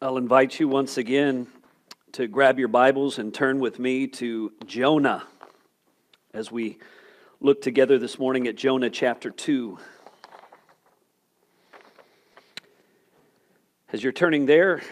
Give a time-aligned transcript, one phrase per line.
[0.00, 1.48] I'll invite you once again
[2.12, 5.24] to grab your Bibles and turn with me to Jonah
[6.32, 6.78] as we
[7.40, 9.76] look together this morning at Jonah chapter 2.
[13.92, 14.82] As you're turning there,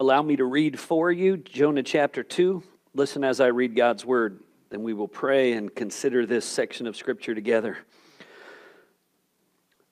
[0.00, 2.62] allow me to read for you Jonah chapter 2.
[2.94, 4.40] Listen as I read God's word,
[4.70, 7.76] then we will pray and consider this section of Scripture together.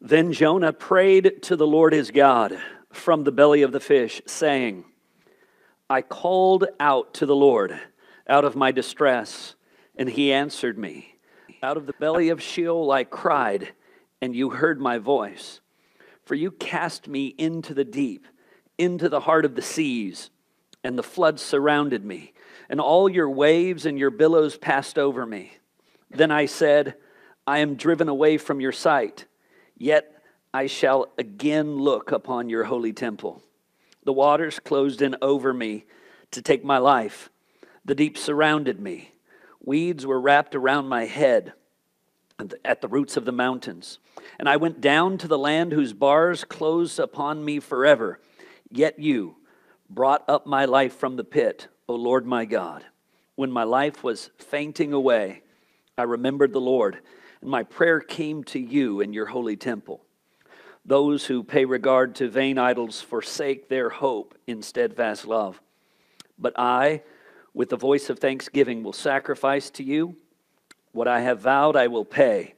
[0.00, 2.58] Then Jonah prayed to the Lord his God
[2.96, 4.84] from the belly of the fish, saying,
[5.88, 7.78] I called out to the Lord
[8.28, 9.54] out of my distress,
[9.96, 11.16] and he answered me.
[11.62, 13.72] Out of the belly of Sheol I cried,
[14.20, 15.60] and you heard my voice.
[16.24, 18.26] For you cast me into the deep,
[18.78, 20.30] into the heart of the seas,
[20.82, 22.32] and the floods surrounded me,
[22.68, 25.52] and all your waves and your billows passed over me.
[26.10, 26.94] Then I said,
[27.46, 29.26] I am driven away from your sight,
[29.76, 30.13] yet
[30.54, 33.42] I shall again look upon your holy temple.
[34.04, 35.84] The waters closed in over me
[36.30, 37.28] to take my life.
[37.84, 39.10] The deep surrounded me.
[39.60, 41.54] Weeds were wrapped around my head
[42.64, 43.98] at the roots of the mountains.
[44.38, 48.20] And I went down to the land whose bars closed upon me forever.
[48.70, 49.34] Yet you
[49.90, 52.84] brought up my life from the pit, O Lord my God.
[53.34, 55.42] When my life was fainting away,
[55.98, 57.00] I remembered the Lord,
[57.40, 60.03] and my prayer came to you in your holy temple.
[60.84, 65.60] Those who pay regard to vain idols forsake their hope in steadfast love.
[66.38, 67.02] But I,
[67.54, 70.16] with the voice of thanksgiving, will sacrifice to you.
[70.92, 72.54] What I have vowed, I will pay.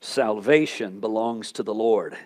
[0.00, 2.16] Salvation belongs to the Lord.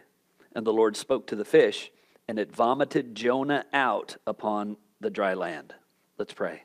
[0.55, 1.91] And the Lord spoke to the fish,
[2.27, 5.75] and it vomited Jonah out upon the dry land.
[6.17, 6.63] Let's pray.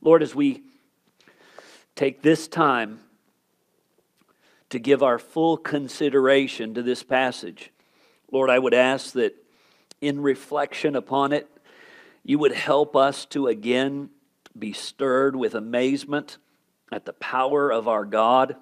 [0.00, 0.62] Lord, as we
[1.94, 2.98] take this time
[4.72, 7.70] to give our full consideration to this passage.
[8.30, 9.34] Lord, I would ask that
[10.00, 11.46] in reflection upon it,
[12.24, 14.08] you would help us to again
[14.58, 16.38] be stirred with amazement
[16.90, 18.56] at the power of our God,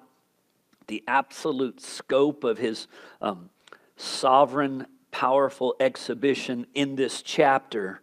[0.87, 2.87] the absolute scope of his
[3.21, 3.49] um,
[3.95, 8.01] sovereign, powerful exhibition in this chapter.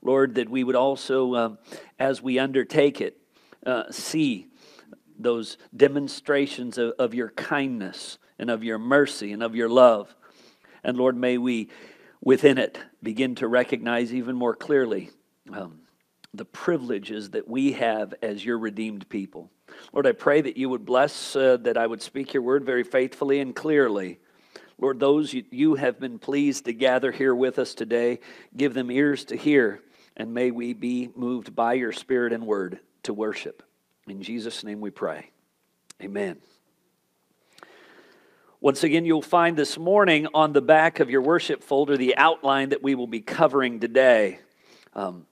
[0.00, 1.58] Lord, that we would also, um,
[1.98, 3.18] as we undertake it,
[3.66, 4.46] uh, see
[5.18, 10.14] those demonstrations of, of your kindness and of your mercy and of your love.
[10.84, 11.68] And Lord, may we
[12.20, 15.10] within it begin to recognize even more clearly
[15.52, 15.80] um,
[16.34, 19.50] the privileges that we have as your redeemed people.
[19.92, 22.84] Lord, I pray that you would bless, uh, that I would speak your word very
[22.84, 24.18] faithfully and clearly.
[24.78, 28.20] Lord, those you, you have been pleased to gather here with us today,
[28.56, 29.80] give them ears to hear,
[30.16, 33.62] and may we be moved by your spirit and word to worship.
[34.08, 35.30] In Jesus' name we pray.
[36.02, 36.38] Amen.
[38.60, 42.70] Once again, you'll find this morning on the back of your worship folder the outline
[42.70, 44.40] that we will be covering today.
[44.94, 45.26] Um,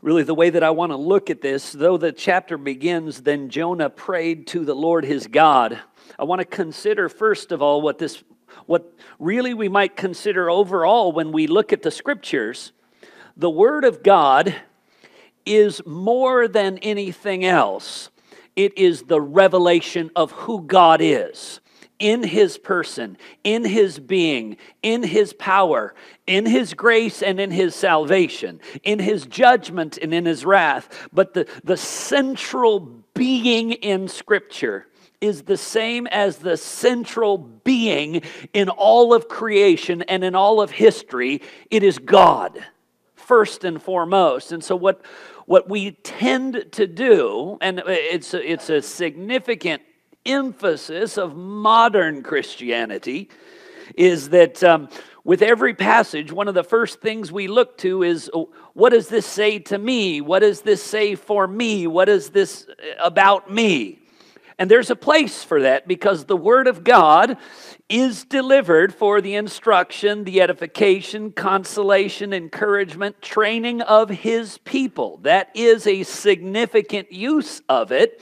[0.00, 3.50] really, the way that I want to look at this, though the chapter begins, then
[3.50, 5.78] Jonah prayed to the Lord his God.
[6.18, 8.24] I want to consider, first of all, what this,
[8.64, 12.72] what really we might consider overall when we look at the scriptures.
[13.36, 14.54] The Word of God
[15.48, 18.10] is more than anything else,
[18.54, 21.60] it is the revelation of who God is
[21.98, 25.94] in his person, in his being, in his power,
[26.26, 31.08] in his grace and in his salvation, in his judgment and in his wrath.
[31.12, 32.80] But the, the central
[33.14, 34.86] being in Scripture
[35.20, 38.22] is the same as the central being
[38.52, 41.42] in all of creation and in all of history.
[41.70, 42.64] It is God,
[43.16, 44.52] first and foremost.
[44.52, 45.02] And so, what,
[45.48, 49.80] what we tend to do, and it's a, it's a significant
[50.26, 53.30] emphasis of modern Christianity,
[53.96, 54.90] is that um,
[55.24, 59.08] with every passage, one of the first things we look to is oh, what does
[59.08, 60.20] this say to me?
[60.20, 61.86] What does this say for me?
[61.86, 62.66] What is this
[63.02, 64.00] about me?
[64.58, 67.38] And there's a place for that because the Word of God
[67.88, 75.18] is delivered for the instruction, the edification, consolation, encouragement, training of his people.
[75.22, 78.20] That is a significant use of it.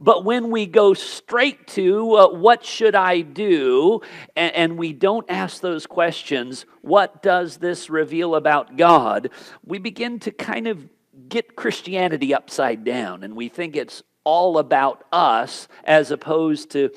[0.00, 4.00] But when we go straight to uh, what should I do,
[4.36, 9.30] and, and, we don't ask those questions, what does this reveal about God,
[9.64, 10.88] we begin to kind of
[11.28, 16.90] get Christianity upside down and we think it's all about us as opposed to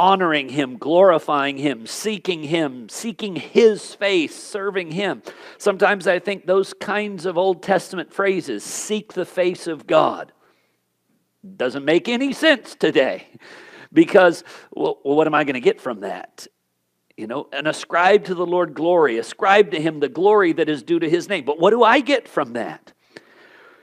[0.00, 5.22] honoring Him, glorifying Him, seeking Him, seeking His face, serving Him.
[5.58, 10.32] Sometimes I think those kinds of Old Testament phrases, seek the face of God,
[11.56, 13.26] doesn't make any sense today
[13.92, 14.42] because,
[14.72, 16.46] well, what am I going to get from that?
[17.18, 20.82] You know, and ascribe to the Lord glory, ascribe to him the glory that is
[20.82, 21.44] due to his name.
[21.44, 22.94] But what do I get from that?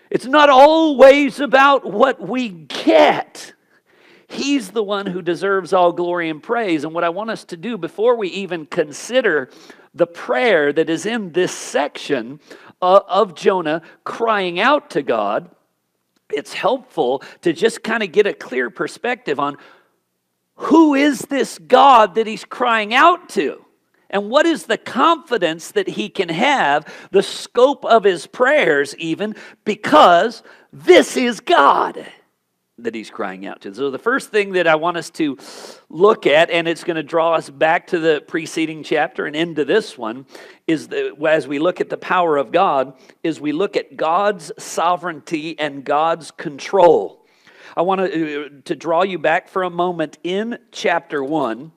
[0.10, 3.54] It's not always about what we get.
[4.28, 6.84] He's the one who deserves all glory and praise.
[6.84, 9.50] And what I want us to do before we even consider
[9.94, 12.40] the prayer that is in this section
[12.82, 15.50] uh, of Jonah crying out to God,
[16.32, 19.58] it's helpful to just kind of get a clear perspective on
[20.56, 23.64] who is this God that he's crying out to?
[24.10, 29.36] And what is the confidence that he can have, the scope of his prayers, even
[29.64, 30.44] because
[30.74, 32.08] this is God
[32.80, 33.74] that he's crying out to.
[33.74, 35.38] So, the first thing that I want us to
[35.90, 39.66] look at, and it's going to draw us back to the preceding chapter and into
[39.66, 40.26] this one,
[40.68, 42.94] is that as we look at the power of God,
[43.24, 47.26] is we look at God's sovereignty and God's control.
[47.76, 51.72] I want to, uh, to draw you back for a moment in chapter 1,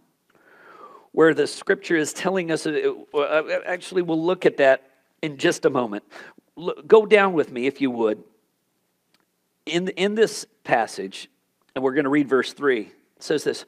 [1.13, 4.91] where the scripture is telling us, uh, uh, actually, we'll look at that
[5.23, 6.05] in just a moment.
[6.87, 8.23] Go down with me, if you would.
[9.67, 11.31] In, in this passage,
[11.75, 13.65] and we're going to read verse 3, it says this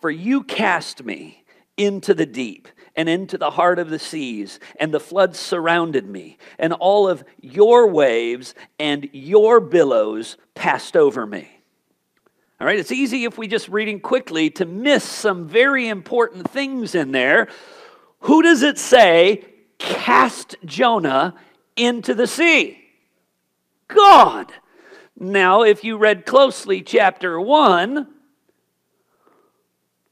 [0.00, 1.44] For you cast me
[1.76, 6.38] into the deep and into the heart of the seas, and the floods surrounded me,
[6.58, 11.50] and all of your waves and your billows passed over me.
[12.58, 16.94] All right, it's easy if we just reading quickly to miss some very important things
[16.94, 17.48] in there.
[18.20, 19.44] Who does it say
[19.78, 21.34] cast Jonah
[21.76, 22.82] into the sea?
[23.88, 24.50] God.
[25.18, 28.06] Now, if you read closely chapter 1,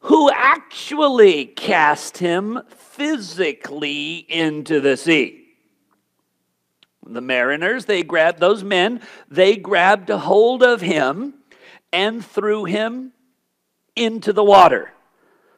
[0.00, 5.42] who actually cast him physically into the sea?
[7.06, 11.34] The mariners, they grabbed, those men, they grabbed a hold of him
[11.92, 13.12] and threw him
[13.94, 14.93] into the water.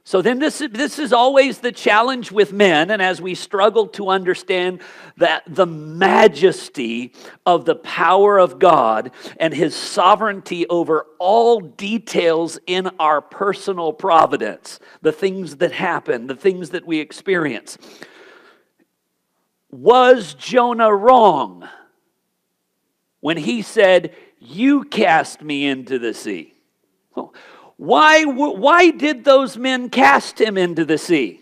[0.06, 4.08] So then this, this is always the challenge with men, and as we struggle to
[4.08, 4.80] understand
[5.16, 7.12] that the majesty
[7.44, 9.10] of the power of God
[9.40, 16.36] and his sovereignty over all details in our personal providence, the things that happen, the
[16.36, 17.76] things that we experience.
[19.72, 21.68] Was Jonah wrong
[23.18, 26.54] when he said, you cast me into the sea.
[27.76, 31.40] Why, why did those men cast him into the sea?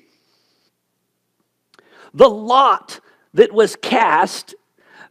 [2.13, 3.01] The lot
[3.35, 4.55] that was cast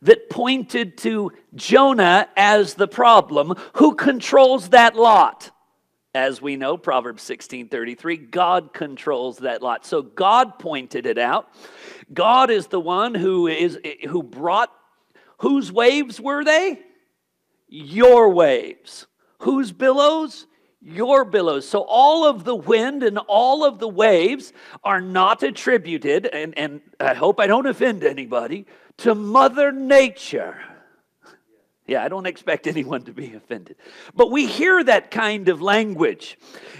[0.02, 5.52] that pointed to Jonah as the problem, who controls that lot?
[6.16, 9.86] As we know, Proverbs 16:33, God controls that lot.
[9.86, 11.50] So God pointed it out.
[12.14, 14.72] God is the one who is who brought
[15.40, 16.80] whose waves were they?
[17.74, 19.08] your waves.
[19.40, 20.46] Whose billows?
[20.86, 21.68] Your billows.
[21.68, 24.52] So all of the wind and all of the waves
[24.84, 28.66] are not attributed, and, and I hope I don't offend anybody,
[28.98, 30.60] to Mother Nature.
[31.88, 33.78] Yeah, I don't expect anyone to be offended.
[34.14, 36.38] But we hear that kind of language.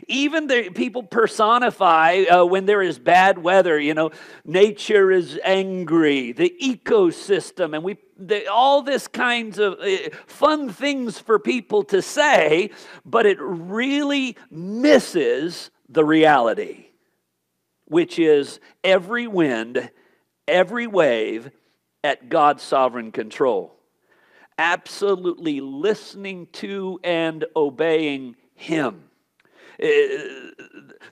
[0.08, 4.12] Even the people personify uh, when there is bad weather, you know,
[4.44, 11.20] nature is angry, the ecosystem, and we the, all this kinds of uh, fun things
[11.20, 12.72] for people to say,
[13.06, 16.88] but it really misses the reality,
[17.86, 19.90] which is every wind,
[20.48, 21.52] every wave
[22.04, 23.74] at God's sovereign control
[24.58, 29.04] absolutely listening to and obeying Him.
[29.82, 29.88] Uh,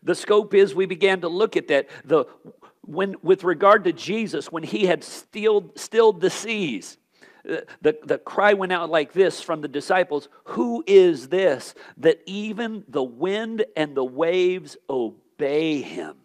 [0.03, 1.89] the scope is we began to look at that.
[2.05, 2.25] The,
[2.81, 6.97] when, with regard to Jesus, when he had stilled, stilled the seas,
[7.49, 12.21] uh, the, the cry went out like this from the disciples Who is this that
[12.25, 16.17] even the wind and the waves obey him?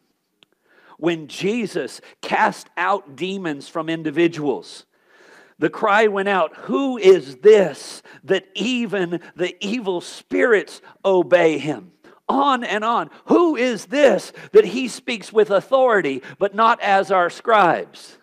[0.98, 4.86] When Jesus cast out demons from individuals,
[5.58, 11.92] the cry went out, Who is this that even the evil spirits obey him?
[12.28, 13.10] On and on.
[13.26, 18.18] Who is this that he speaks with authority, but not as our scribes?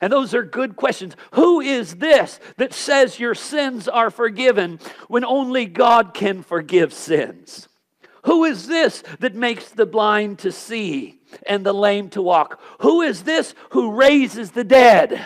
[0.00, 1.16] And those are good questions.
[1.32, 7.68] Who is this that says your sins are forgiven when only God can forgive sins?
[8.24, 12.60] Who is this that makes the blind to see and the lame to walk?
[12.80, 15.24] Who is this who raises the dead?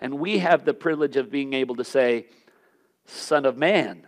[0.00, 2.26] And we have the privilege of being able to say,
[3.06, 4.06] Son of Man,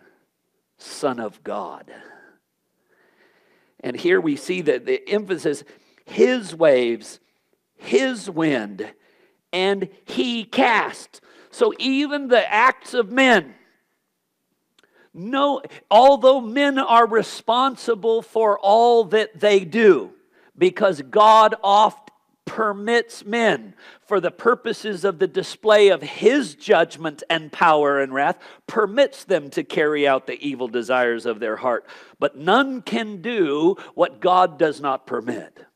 [0.79, 1.93] Son of God.
[3.81, 5.65] And here we see that the emphasis
[6.05, 7.21] His waves,
[7.77, 8.93] His wind,
[9.53, 11.21] and He cast.
[11.51, 13.55] So even the acts of men,
[15.15, 20.13] no, although men are responsible for all that they do,
[20.59, 22.06] because God oft
[22.47, 28.39] permits men for the purposes of the display of his judgment and power and wrath,
[28.67, 31.87] permits them to carry out the evil desires of their heart.
[32.19, 35.67] But none can do what God does not permit.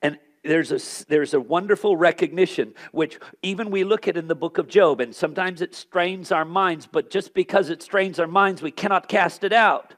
[0.00, 4.58] And there's a, there's a wonderful recognition, which even we look at in the book
[4.58, 8.62] of Job, and sometimes it strains our minds, but just because it strains our minds,
[8.62, 9.94] we cannot cast it out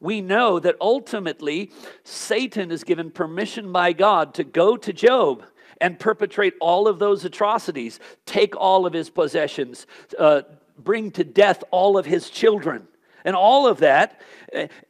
[0.00, 1.70] we know that ultimately
[2.04, 5.44] Satan is given permission by God to go to Job
[5.80, 9.86] and perpetrate all of those atrocities, take all of his possessions,
[10.18, 10.42] uh,
[10.78, 12.86] bring to death all of his children,
[13.24, 14.20] and all of that.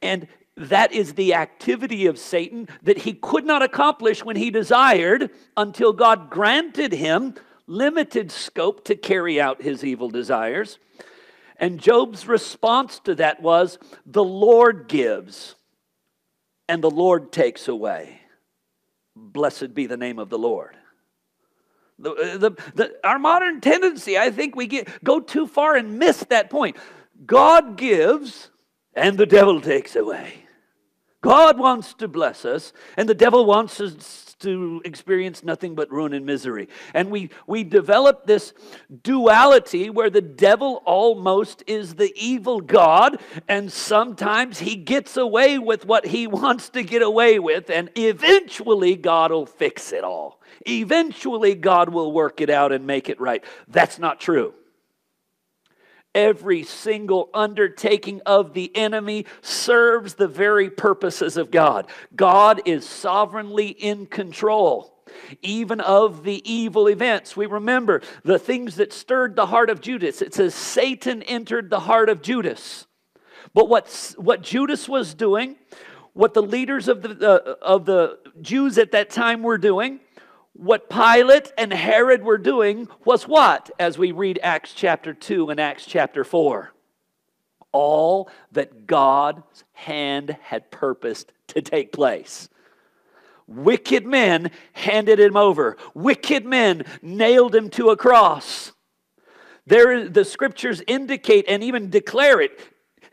[0.03, 0.27] And
[0.57, 5.93] that is the activity of Satan that he could not accomplish when he desired until
[5.93, 7.35] God granted him
[7.67, 10.79] limited scope to carry out his evil desires.
[11.61, 15.55] And Job's response to that was, The Lord gives,
[16.69, 18.19] and the Lord takes away.
[19.15, 20.77] Blessed be the name of the Lord.
[21.99, 25.99] The, uh, the, the, our modern tendency, I think we get, go too far and
[25.99, 26.79] miss that point.
[27.27, 28.49] God gives,
[28.95, 30.47] and the devil takes away.
[31.21, 36.13] God wants to bless us, and the devil wants us to experience nothing but ruin
[36.13, 36.69] and misery.
[36.95, 38.53] And we, we develop this
[39.03, 45.87] duality where the devil almost is the evil God, and sometimes he gets away with
[45.87, 50.41] what he wants to get away with, and eventually God will fix it all.
[50.67, 53.43] Eventually God will work it out and make it right.
[53.69, 54.55] That's not true.
[56.15, 61.87] Every single undertaking of the enemy serves the very purposes of God.
[62.17, 65.01] God is sovereignly in control
[65.43, 67.37] even of the evil events.
[67.37, 70.23] We remember the things that stirred the heart of Judas.
[70.23, 72.87] It says Satan entered the heart of Judas.
[73.55, 75.57] But what, what Judas was doing,
[76.13, 80.01] what the leaders of the, uh, of the Jews at that time were doing,
[80.61, 83.71] what Pilate and Herod were doing was what?
[83.79, 86.71] As we read Acts chapter 2 and Acts chapter 4.
[87.73, 92.51] All that God's hand had purposed to take place.
[93.47, 95.79] Wicked men handed him over.
[95.95, 98.73] Wicked men nailed him to a cross.
[99.65, 102.61] There, the scriptures indicate and even declare it.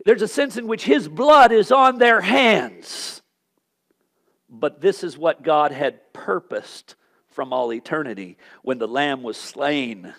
[0.03, 3.21] There's a sense in which his blood is on their hands.
[4.49, 6.96] But this is what God had purposed
[7.37, 10.11] from all eternity when the Lamb was slain.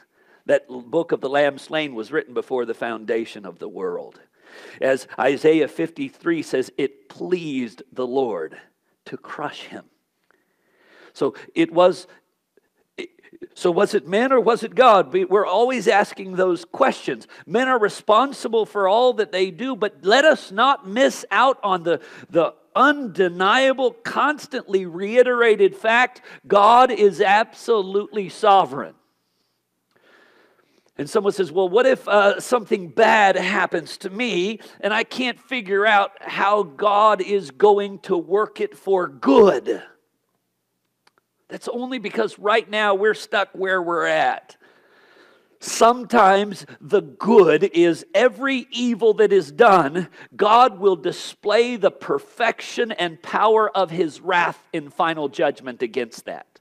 [0.46, 4.20] That book of the Lamb slain was written before the foundation of the world.
[4.80, 8.56] As Isaiah 53 says, it pleased the Lord
[9.06, 9.86] to crush him.
[11.12, 12.06] So it was
[13.54, 15.12] so, was it men or was it God?
[15.12, 17.26] We're always asking those questions.
[17.46, 21.82] Men are responsible for all that they do, but let us not miss out on
[21.82, 28.94] the, the undeniable, constantly reiterated fact God is absolutely sovereign.
[30.96, 35.38] And someone says, Well, what if uh, something bad happens to me and I can't
[35.38, 39.82] figure out how God is going to work it for good?
[41.48, 44.56] That's only because right now we're stuck where we're at.
[45.60, 53.20] Sometimes the good is every evil that is done, God will display the perfection and
[53.22, 56.60] power of his wrath in final judgment against that.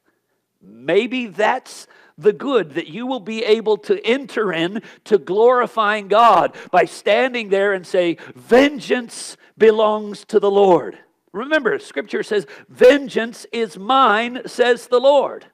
[0.62, 1.88] Maybe that's
[2.18, 7.50] the good that you will be able to enter in to glorifying God by standing
[7.50, 10.98] there and say, Vengeance belongs to the Lord.
[11.32, 15.46] Remember, scripture says, Vengeance is mine, says the Lord.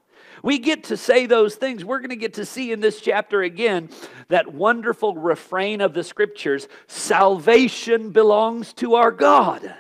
[0.43, 1.85] We get to say those things.
[1.85, 3.89] We're going to get to see in this chapter again
[4.27, 9.73] that wonderful refrain of the scriptures salvation belongs to our God.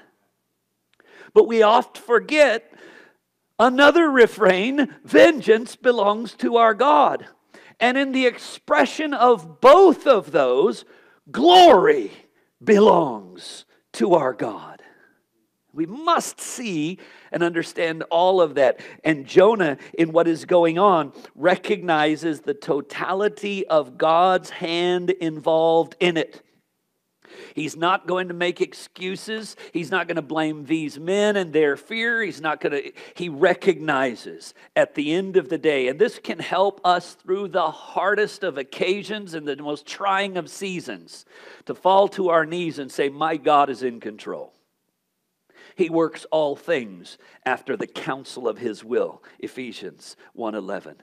[1.33, 2.73] But we oft forget
[3.59, 7.27] another refrain vengeance belongs to our God.
[7.79, 10.85] And in the expression of both of those,
[11.29, 12.11] glory
[12.63, 14.72] belongs to our God.
[15.73, 16.99] We must see
[17.31, 18.79] and understand all of that.
[19.03, 26.17] And Jonah, in what is going on, recognizes the totality of God's hand involved in
[26.17, 26.43] it.
[27.55, 29.55] He's not going to make excuses.
[29.71, 32.21] He's not going to blame these men and their fear.
[32.21, 36.39] He's not going to, he recognizes at the end of the day, and this can
[36.39, 41.25] help us through the hardest of occasions and the most trying of seasons
[41.65, 44.52] to fall to our knees and say, My God is in control.
[45.75, 49.23] He works all things after the counsel of his will.
[49.39, 50.95] Ephesians 1:11.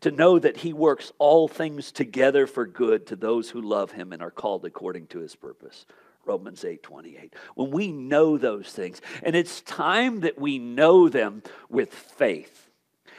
[0.00, 4.12] To know that he works all things together for good to those who love him
[4.12, 5.84] and are called according to his purpose.
[6.24, 7.34] Romans 8:28.
[7.54, 12.70] When we know those things, and it's time that we know them with faith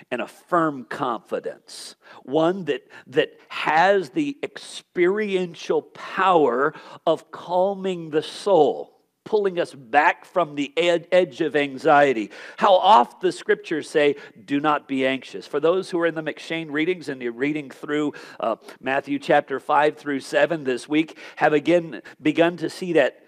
[0.10, 6.74] and a firm confidence, one that, that has the experiential power
[7.06, 8.95] of calming the soul
[9.26, 12.32] pulling us back from the ed- edge of anxiety.
[12.58, 14.16] How oft the scriptures say,
[14.46, 15.46] do not be anxious.
[15.46, 19.60] For those who are in the M'Cheyne readings and you're reading through uh, Matthew chapter
[19.60, 23.22] 5 through 7 this week, have again begun to see that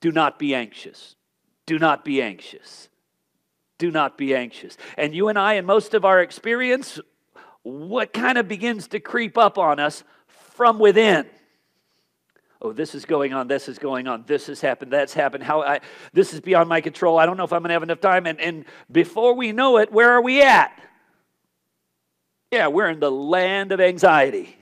[0.00, 1.14] do not be anxious.
[1.66, 2.88] Do not be anxious.
[3.78, 4.76] Do not be anxious.
[4.96, 6.98] And you and I, in most of our experience,
[7.62, 11.26] what kind of begins to creep up on us from within?
[12.62, 15.62] Oh this is going on this is going on this has happened that's happened how
[15.62, 15.80] I,
[16.12, 18.26] this is beyond my control i don't know if i'm going to have enough time
[18.26, 20.78] and, and before we know it where are we at?
[22.50, 24.56] Yeah we're in the land of anxiety.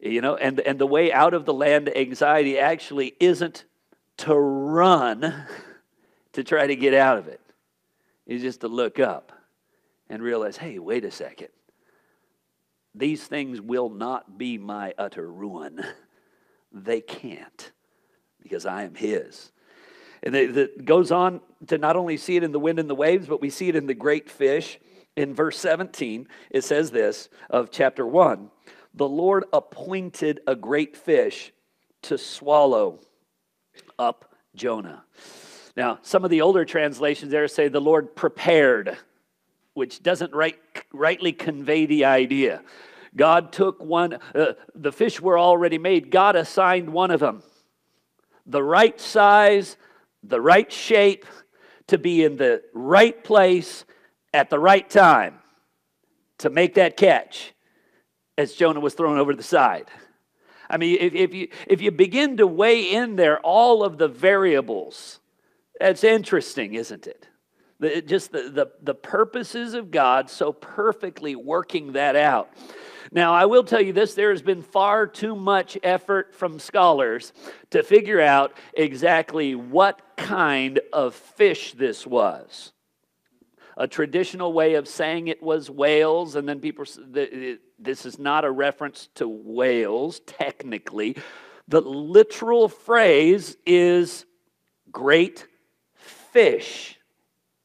[0.00, 3.64] You know and, and the way out of the land of anxiety actually isn't
[4.18, 5.46] to run
[6.32, 7.40] to try to get out of it.
[8.26, 9.32] It's just to look up
[10.08, 11.48] and realize hey wait a second
[12.94, 15.84] these things will not be my utter ruin.
[16.74, 17.70] They can't
[18.42, 19.52] because I am His.
[20.22, 23.26] And it goes on to not only see it in the wind and the waves,
[23.26, 24.78] but we see it in the great fish.
[25.14, 28.50] In verse 17, it says this of chapter 1
[28.94, 31.52] The Lord appointed a great fish
[32.02, 33.00] to swallow
[33.98, 35.04] up Jonah.
[35.76, 38.96] Now, some of the older translations there say the Lord prepared
[39.74, 40.58] which doesn't right,
[40.92, 42.62] rightly convey the idea.
[43.14, 46.10] God took one, uh, the fish were already made.
[46.10, 47.42] God assigned one of them
[48.44, 49.76] the right size,
[50.22, 51.26] the right shape,
[51.86, 53.84] to be in the right place
[54.34, 55.38] at the right time
[56.38, 57.52] to make that catch
[58.36, 59.88] as Jonah was thrown over the side.
[60.68, 64.08] I mean, if, if, you, if you begin to weigh in there all of the
[64.08, 65.20] variables,
[65.78, 67.28] that's interesting, isn't it?
[67.82, 72.48] The, just the, the, the purposes of God so perfectly working that out.
[73.10, 77.32] Now, I will tell you this there has been far too much effort from scholars
[77.70, 82.72] to figure out exactly what kind of fish this was.
[83.76, 88.50] A traditional way of saying it was whales, and then people, this is not a
[88.52, 91.16] reference to whales technically.
[91.66, 94.24] The literal phrase is
[94.92, 95.48] great
[95.96, 97.00] fish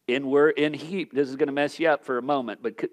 [0.07, 2.89] in word in heap this is going to mess you up for a moment but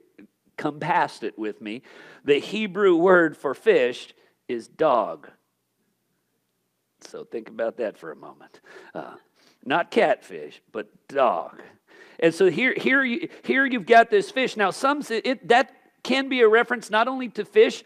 [0.56, 1.82] come past it with me.
[2.24, 4.14] The hebrew word for fish
[4.48, 5.30] is dog.
[7.00, 8.60] So think about that for a moment.
[8.94, 9.14] Uh,
[9.64, 11.62] not catfish but dog.
[12.20, 14.56] And so here here you, here you've got this fish.
[14.56, 17.82] Now some it, that can be a reference not only to fish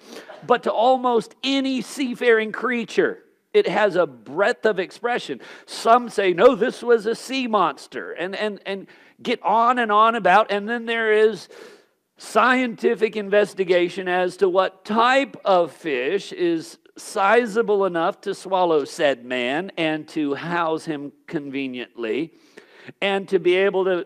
[0.47, 3.23] but to almost any seafaring creature.
[3.55, 5.41] It has a breadth of expression.
[5.65, 8.87] Some say, no, this was a sea monster, and, and, and
[9.23, 10.51] get on and on about.
[10.51, 11.49] And then there is
[12.17, 19.71] scientific investigation as to what type of fish is sizable enough to swallow said man
[19.77, 22.33] and to house him conveniently
[23.01, 24.05] and to be able to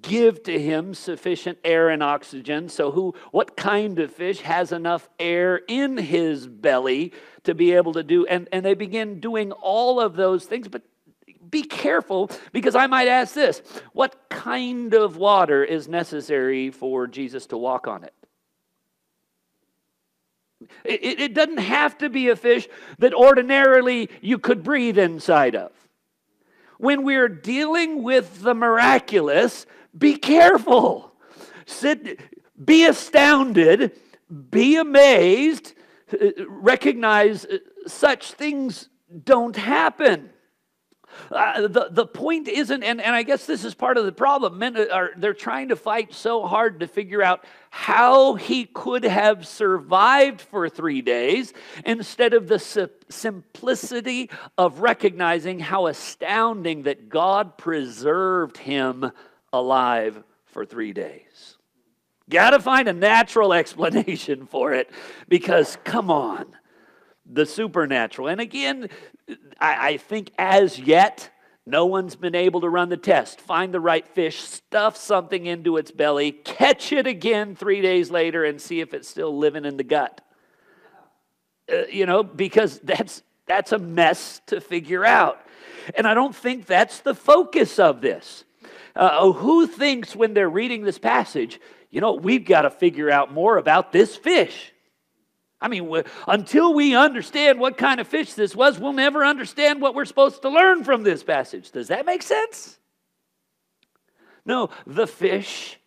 [0.00, 5.08] give to him sufficient air and oxygen so who what kind of fish has enough
[5.18, 7.12] air in his belly
[7.44, 10.82] to be able to do and and they begin doing all of those things but
[11.52, 13.62] be careful because I might ask this
[13.92, 18.14] what kind of water is necessary for Jesus to walk on it?
[20.84, 25.72] It, it, doesn't have to be a fish that ordinarily you could breathe inside of.
[26.78, 31.12] When we're dealing with the miraculous, be careful.
[31.66, 32.20] Sit,
[32.64, 33.92] be astounded,
[34.50, 35.74] be amazed,
[36.48, 38.88] recognize uh, such things
[39.24, 40.31] don't happen.
[41.30, 44.58] Uh, the, the point isn't, and, and I guess this is part of the problem.
[44.58, 49.46] Men are they're trying to fight so hard to figure out how he could have
[49.46, 51.52] survived for three days
[51.84, 59.10] instead of the simplicity of recognizing how astounding that God preserved him
[59.52, 61.56] alive for three days.
[62.28, 64.90] Got to find a natural explanation for it
[65.28, 66.46] because, come on,
[67.26, 68.28] the supernatural.
[68.28, 68.88] And again,
[69.60, 71.30] I, I think as yet,
[71.64, 73.40] no one's been able to run the test.
[73.40, 78.44] Find the right fish, stuff something into its belly, catch it again three days later,
[78.44, 80.20] and see if it's still living in the gut.
[81.72, 85.40] Uh, you know, because that's that's a mess to figure out.
[85.96, 88.44] And I don't think that's the focus of this.
[88.94, 93.32] Uh, who thinks when they're reading this passage, you know, we've got to figure out
[93.32, 94.72] more about this fish?
[95.62, 99.94] I mean, until we understand what kind of fish this was, we'll never understand what
[99.94, 101.70] we're supposed to learn from this passage.
[101.70, 102.80] Does that make sense?
[104.44, 105.78] No, the fish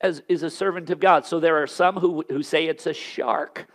[0.00, 1.26] as, is a servant of God.
[1.26, 3.66] So there are some who, who say it's a shark,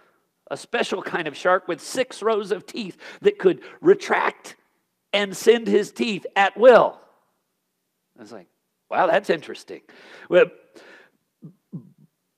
[0.50, 4.56] a special kind of shark with six rows of teeth that could retract
[5.14, 7.00] and send his teeth at will.
[8.18, 8.48] I was like,
[8.90, 9.82] wow, that's interesting.
[10.30, 10.46] Well,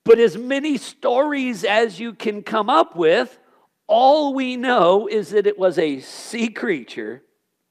[0.05, 3.39] but as many stories as you can come up with,
[3.87, 7.23] all we know is that it was a sea creature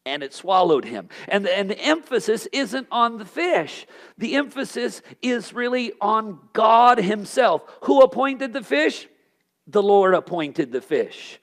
[0.05, 1.09] and it swallowed him.
[1.29, 3.87] And the, and the emphasis isn't on the fish,
[4.19, 7.63] the emphasis is really on God Himself.
[7.83, 9.09] Who appointed the fish?
[9.67, 11.39] The Lord appointed the fish.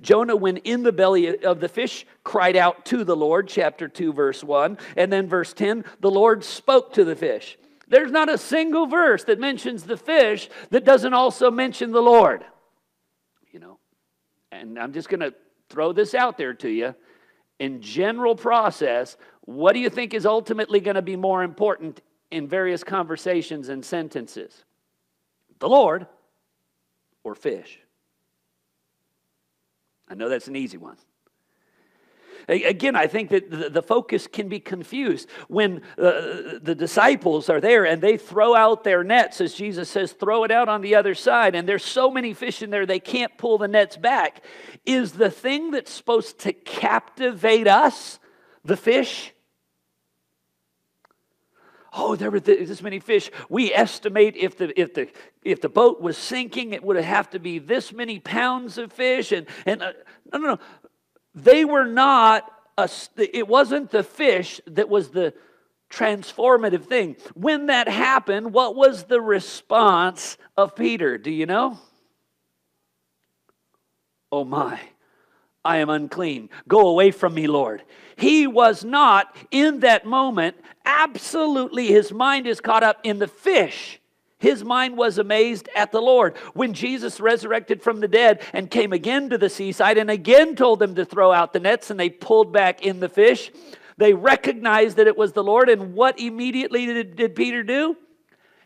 [0.00, 4.12] Jonah, when in the belly of the fish, cried out to the Lord, chapter 2,
[4.12, 4.78] verse 1.
[4.96, 7.58] And then verse 10, the Lord spoke to the fish.
[7.88, 12.44] There's not a single verse that mentions the fish that doesn't also mention the Lord.
[13.50, 13.78] You know,
[14.52, 15.34] and I'm just going to
[15.70, 16.94] throw this out there to you.
[17.58, 22.46] In general process, what do you think is ultimately going to be more important in
[22.46, 24.64] various conversations and sentences?
[25.58, 26.06] The Lord
[27.24, 27.80] or fish?
[30.08, 30.96] I know that's an easy one.
[32.48, 37.84] Again, I think that the focus can be confused when uh, the disciples are there
[37.84, 41.14] and they throw out their nets, as Jesus says, throw it out on the other
[41.14, 44.42] side, and there's so many fish in there they can't pull the nets back.
[44.86, 48.18] Is the thing that's supposed to captivate us
[48.64, 49.34] the fish?
[51.92, 55.08] oh there were this many fish we estimate if the if the
[55.42, 59.32] if the boat was sinking it would have to be this many pounds of fish
[59.32, 59.92] and and uh,
[60.32, 60.58] no no no
[61.44, 65.34] they were not, a, it wasn't the fish that was the
[65.90, 67.16] transformative thing.
[67.34, 71.18] When that happened, what was the response of Peter?
[71.18, 71.78] Do you know?
[74.30, 74.80] Oh my,
[75.64, 76.50] I am unclean.
[76.66, 77.82] Go away from me, Lord.
[78.16, 83.97] He was not in that moment, absolutely, his mind is caught up in the fish
[84.38, 86.36] his mind was amazed at the Lord.
[86.54, 90.78] When Jesus resurrected from the dead and came again to the seaside and again told
[90.78, 93.50] them to throw out the nets and they pulled back in the fish,
[93.96, 95.68] they recognized that it was the Lord.
[95.68, 97.96] And what immediately did, did Peter do?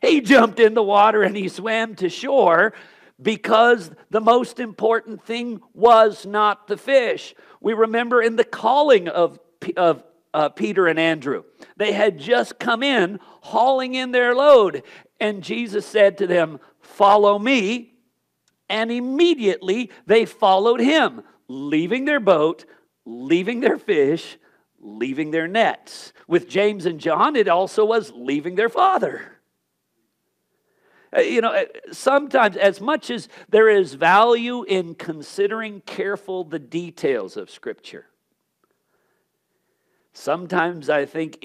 [0.02, 2.74] He jumped in the water and he swam to shore
[3.20, 7.34] because the most important thing was not the fish.
[7.60, 9.38] We remember in the calling of,
[9.76, 10.02] of
[10.34, 11.44] uh, Peter and Andrew,
[11.76, 14.82] they had just come in hauling in their load.
[15.22, 17.94] And Jesus said to them, Follow me.
[18.68, 22.64] And immediately they followed him, leaving their boat,
[23.04, 24.36] leaving their fish,
[24.80, 26.12] leaving their nets.
[26.26, 29.38] With James and John, it also was leaving their father.
[31.16, 36.58] Uh, you know, uh, sometimes, as much as there is value in considering careful the
[36.58, 38.06] details of Scripture,
[40.14, 41.44] sometimes I think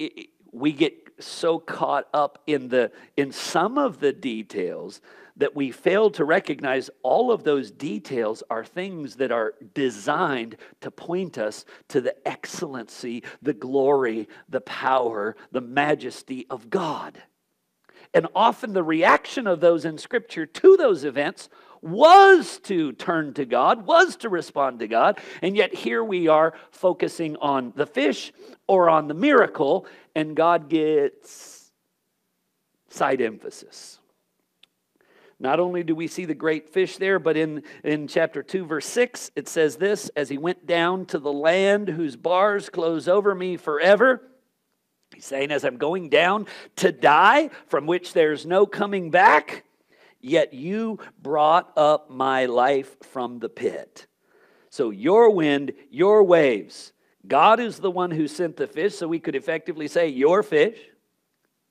[0.50, 5.00] we get so caught up in the in some of the details
[5.38, 10.90] that we fail to recognize all of those details are things that are designed to
[10.90, 17.22] point us to the excellency, the glory, the power, the majesty of God.
[18.14, 21.48] And often the reaction of those in Scripture to those events
[21.82, 26.54] was to turn to God, was to respond to God, and yet here we are
[26.70, 28.32] focusing on the fish
[28.66, 31.70] or on the miracle, and God gets
[32.88, 33.98] side emphasis.
[35.40, 38.86] Not only do we see the great fish there, but in, in chapter 2, verse
[38.86, 43.34] 6, it says this As he went down to the land whose bars close over
[43.34, 44.22] me forever,
[45.14, 49.64] he's saying, As I'm going down to die, from which there's no coming back,
[50.20, 54.06] yet you brought up my life from the pit.
[54.70, 56.92] So your wind, your waves.
[57.26, 60.78] God is the one who sent the fish, so we could effectively say, Your fish,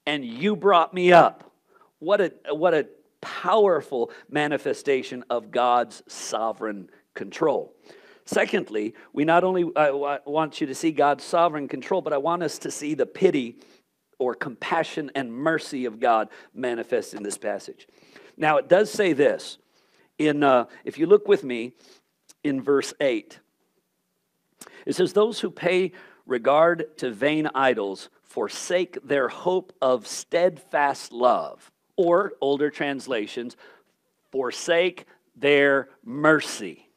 [0.06, 1.52] and you brought me up.
[2.00, 2.88] What a, what a
[3.22, 7.74] powerful manifestation of God's sovereign control.
[8.26, 12.44] Secondly, we not only uh, want you to see God's sovereign control, but I want
[12.44, 13.56] us to see the pity
[14.20, 17.88] or compassion and mercy of God manifest in this passage.
[18.38, 19.58] Now, it does say this.
[20.18, 21.74] In, uh, if you look with me
[22.44, 23.40] in verse 8,
[24.86, 25.92] it says, Those who pay
[26.26, 31.72] regard to vain idols forsake their hope of steadfast love.
[31.96, 33.58] Or, older translations,
[34.32, 36.90] forsake their mercy.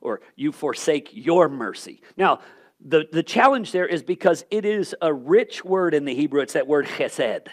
[0.00, 2.02] Or you forsake your mercy.
[2.16, 2.40] Now,
[2.84, 6.42] the, the challenge there is because it is a rich word in the Hebrew.
[6.42, 7.46] It's that word chesed,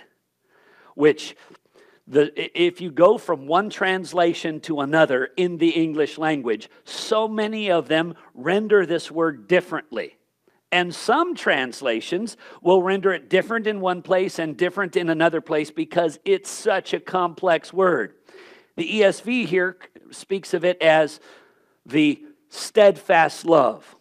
[0.95, 1.37] which
[2.11, 7.71] The, if you go from one translation to another in the English language, so many
[7.71, 10.17] of them render this word differently.
[10.73, 15.71] And some translations will render it different in one place and different in another place
[15.71, 18.15] because it's such a complex word.
[18.75, 19.77] The ESV here
[20.09, 21.21] speaks of it as
[21.85, 23.95] the steadfast love.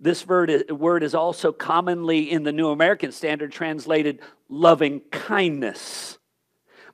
[0.00, 6.16] This word is also commonly in the New American Standard translated loving kindness.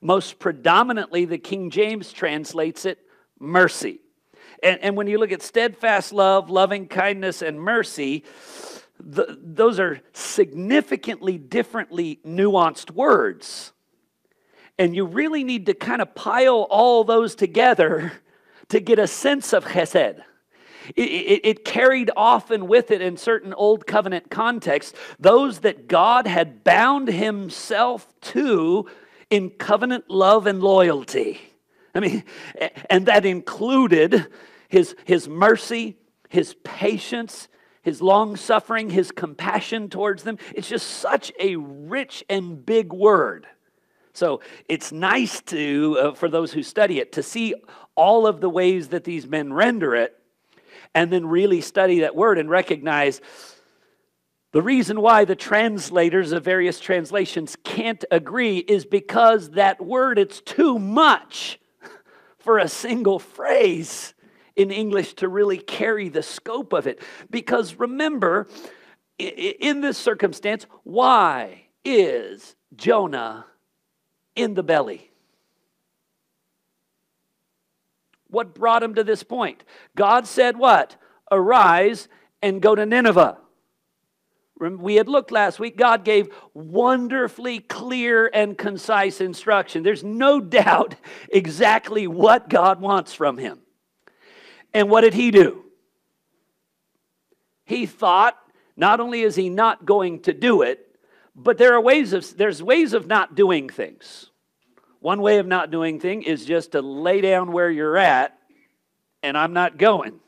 [0.01, 2.99] Most predominantly, the King James translates it
[3.39, 4.01] mercy.
[4.63, 8.25] And, and when you look at steadfast love, loving kindness, and mercy,
[8.99, 13.73] the, those are significantly differently nuanced words.
[14.79, 18.13] And you really need to kind of pile all those together
[18.69, 20.23] to get a sense of chesed.
[20.95, 26.29] It, it, it, carried often with it in certain old covenant contexts those that God
[26.29, 28.89] had bound himself to
[29.31, 31.41] in covenant love and loyalty.
[31.95, 32.25] I mean,
[32.91, 34.27] and that included
[34.69, 35.97] his, his mercy,
[36.29, 37.49] his patience,
[37.83, 40.39] his long suffering, his compassion towards them.
[40.55, 43.47] It's just such a rich and big word.
[44.13, 47.55] So it's nice to, uh, for those who study it, to see
[47.95, 50.19] all of the ways that these men render it
[50.95, 53.21] and then really study that word and recognize
[54.57, 60.41] the reason why the translators of various translations can't agree is because that word it's
[60.41, 61.61] too much
[62.39, 64.15] for a single phrase
[64.57, 67.03] in English to really carry the scope of it.
[67.29, 68.49] Because remember,
[69.19, 73.45] in this circumstance, why is Jonah
[74.37, 75.11] in the belly?
[78.29, 79.65] What brought him to this point?
[79.95, 80.97] God said, What?
[81.31, 82.09] Arise
[82.41, 83.37] and go to Nineveh.
[84.59, 89.83] We had looked last week, God gave wonderfully clear and concise instruction.
[89.83, 90.95] There's no doubt
[91.29, 93.61] exactly what God wants from him.
[94.73, 95.65] And what did he do?
[97.67, 98.37] He thought
[98.77, 100.87] not only is he not going to do it,
[101.35, 104.31] but there are ways of there's ways of not doing things.
[105.01, 108.39] One way of not doing thing is just to lay down where you're at
[109.23, 110.21] and I'm not going.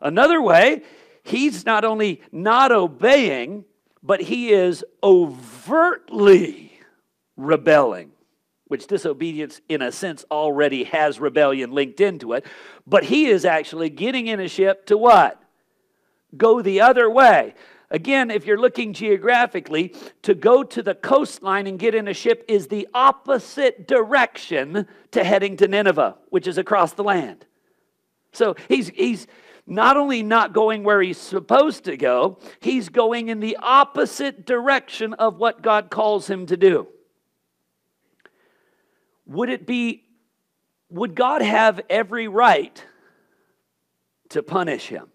[0.00, 0.82] Another way,
[1.22, 3.64] he's not only not obeying,
[4.02, 6.72] but he is overtly
[7.36, 8.12] rebelling
[8.72, 12.46] which disobedience, in a sense, already has rebellion linked into it.
[12.86, 15.38] But he is actually getting in a ship to what?
[16.38, 17.54] Go the other way.
[17.90, 22.46] Again, if you're looking geographically, to go to the coastline and get in a ship
[22.48, 27.44] is the opposite direction to heading to Nineveh, which is across the land.
[28.32, 29.26] So he's, he's
[29.66, 35.14] not only not going where he's supposed to go, he's going in the opposite direction
[35.14, 36.88] of what God calls him to do
[39.26, 40.04] would it be,
[40.90, 42.84] would God have every right
[44.30, 45.08] to punish him?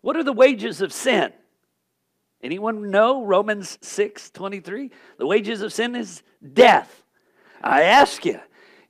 [0.00, 1.32] What are the wages of sin?
[2.42, 4.90] Anyone know Romans 6 23?
[5.18, 7.02] The wages of sin is death.
[7.62, 8.40] I ask you,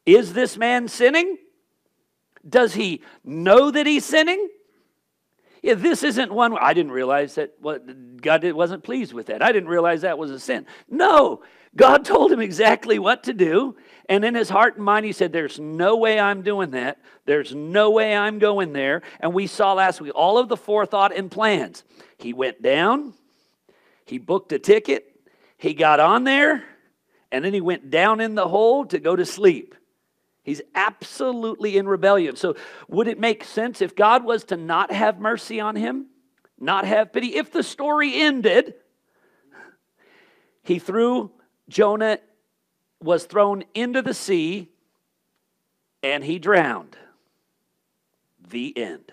[0.05, 1.39] is this man sinning?
[2.49, 4.49] Does he know that he's sinning?
[5.63, 6.57] Yeah, this isn't one.
[6.59, 9.43] I didn't realize that what God wasn't pleased with that.
[9.43, 10.67] I didn't realize that was a sin.
[10.91, 11.43] No,
[11.75, 13.77] God told him exactly what to do.
[14.09, 16.99] And in his heart and mind, he said, There's no way I'm doing that.
[17.25, 19.01] There's no way I'm going there.
[19.21, 21.83] And we saw last week all of the forethought and plans.
[22.19, 23.15] He went down,
[24.05, 25.07] he booked a ticket,
[25.57, 26.63] he got on there,
[27.33, 29.75] and then he went down in the hole to go to sleep.
[30.45, 32.37] He's absolutely in rebellion.
[32.37, 32.55] So,
[32.87, 36.07] would it make sense if God was to not have mercy on him,
[36.61, 37.35] not have pity?
[37.35, 38.75] If the story ended,
[40.63, 41.31] he threw
[41.69, 42.19] Jonah
[43.01, 44.69] was thrown into the sea
[46.03, 46.97] and he drowned.
[48.47, 49.11] The end.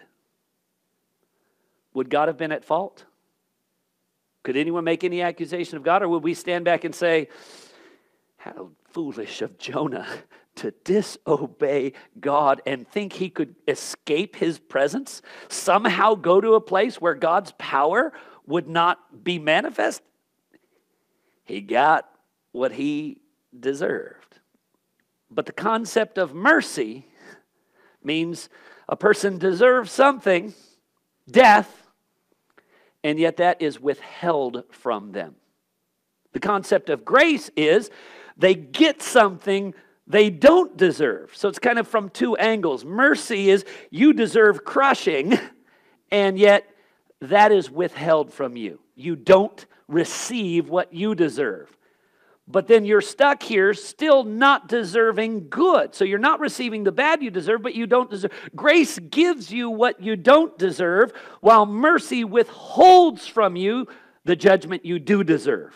[1.94, 3.06] Would God have been at fault?
[4.44, 6.04] Could anyone make any accusation of God?
[6.04, 7.30] Or would we stand back and say,
[8.36, 10.08] How foolish of Jonah
[10.62, 15.22] to disobey God and think he could escape his presence?
[15.50, 18.14] Somehow go to a place where God's power
[18.46, 20.02] would not be manifest?
[21.44, 22.10] He got
[22.52, 23.22] what he
[23.58, 24.40] deserved.
[25.30, 27.08] But the concept of mercy
[28.04, 28.50] means
[28.88, 30.54] a person deserves something,
[31.30, 31.88] death,
[33.04, 35.36] and yet that is withheld from them.
[36.34, 37.90] The concept of grace is
[38.38, 39.74] they get something
[40.12, 41.36] they don't deserve.
[41.36, 42.84] So it's kind of from two angles.
[42.86, 45.40] Mercy is you deserve crushing,
[46.12, 46.66] and yet
[47.22, 48.80] that is withheld from you.
[48.96, 51.76] You don't receive what you deserve.
[52.52, 55.96] but then you're stuck here still not deserving good.
[55.96, 58.32] So you're not receiving the bad you deserve, but you don't deserve.
[58.56, 63.88] Grace gives you what you don't deserve, while mercy withholds from you
[64.26, 65.74] the judgment you do deserve.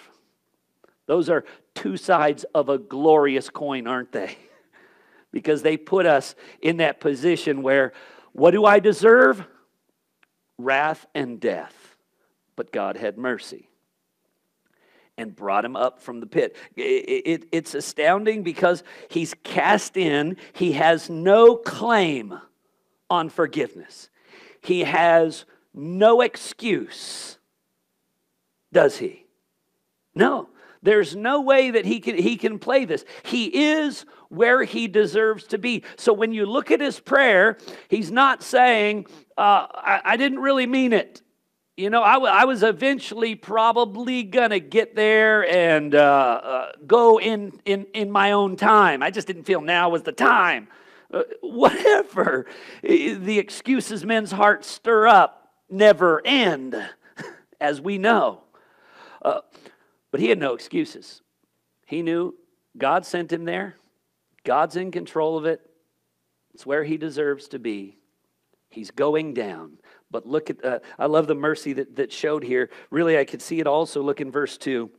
[1.07, 4.37] Those are two sides of a glorious coin, aren't they?
[5.31, 7.93] because they put us in that position where
[8.31, 9.45] what do I deserve?
[10.57, 11.95] Wrath and death.
[12.55, 13.69] But God had mercy
[15.17, 16.55] and brought him up from the pit.
[16.75, 22.39] It, it, it's astounding because he's cast in, he has no claim
[23.09, 24.09] on forgiveness,
[24.61, 27.37] he has no excuse,
[28.73, 29.25] does he?
[30.15, 30.49] No.
[30.85, 33.03] There's no way that he can, he can play this.
[33.23, 35.83] He is where he deserves to be.
[35.97, 37.57] So when you look at his prayer,
[37.89, 41.23] he's not saying, uh, I, I didn't really mean it.
[41.75, 46.71] You know, I, w- I was eventually probably going to get there and uh, uh,
[46.85, 49.01] go in, in, in my own time.
[49.01, 50.67] I just didn't feel now was the time.
[51.11, 52.45] Uh, whatever.
[52.83, 56.75] The excuses men's hearts stir up never end,
[57.59, 58.43] as we know.
[60.15, 61.21] But he had no excuses.
[61.85, 62.35] He knew
[62.77, 63.75] God sent him there,
[64.45, 65.59] God's in control of it,
[66.53, 67.97] it's where he deserves to be.
[68.69, 69.73] He's going down.
[70.09, 72.69] But look at, uh, I love the mercy that, that showed here.
[72.91, 74.01] Really, I could see it also.
[74.01, 74.89] Look in verse 2.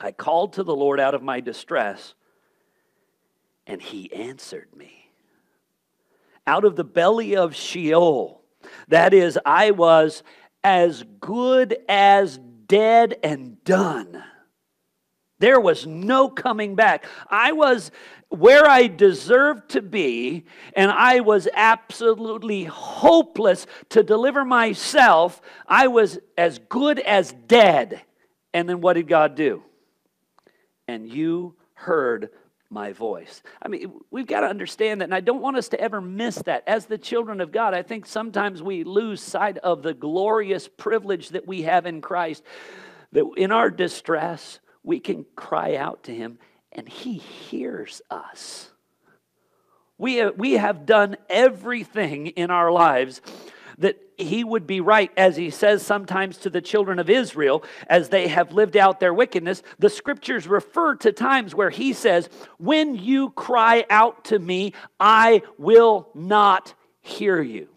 [0.00, 2.14] I called to the Lord out of my distress,
[3.66, 5.10] and he answered me.
[6.46, 8.40] Out of the belly of Sheol,
[8.88, 10.22] that is, I was
[10.64, 14.22] as good as dead and done.
[15.38, 17.04] There was no coming back.
[17.28, 17.90] I was
[18.28, 25.40] where I deserved to be, and I was absolutely hopeless to deliver myself.
[25.66, 28.02] I was as good as dead.
[28.54, 29.62] And then what did God do?
[30.88, 32.30] And you heard
[32.70, 33.42] my voice.
[33.62, 36.36] I mean, we've got to understand that, and I don't want us to ever miss
[36.42, 36.64] that.
[36.66, 41.30] As the children of God, I think sometimes we lose sight of the glorious privilege
[41.30, 42.42] that we have in Christ,
[43.12, 46.38] that in our distress, we can cry out to Him
[46.72, 48.70] and He hears us.
[49.98, 53.22] We have, we have done everything in our lives
[53.78, 58.08] that he would be right, as he says sometimes to the children of Israel, as
[58.08, 59.62] they have lived out their wickedness.
[59.78, 65.42] The scriptures refer to times where he says, When you cry out to me, I
[65.58, 67.68] will not hear you.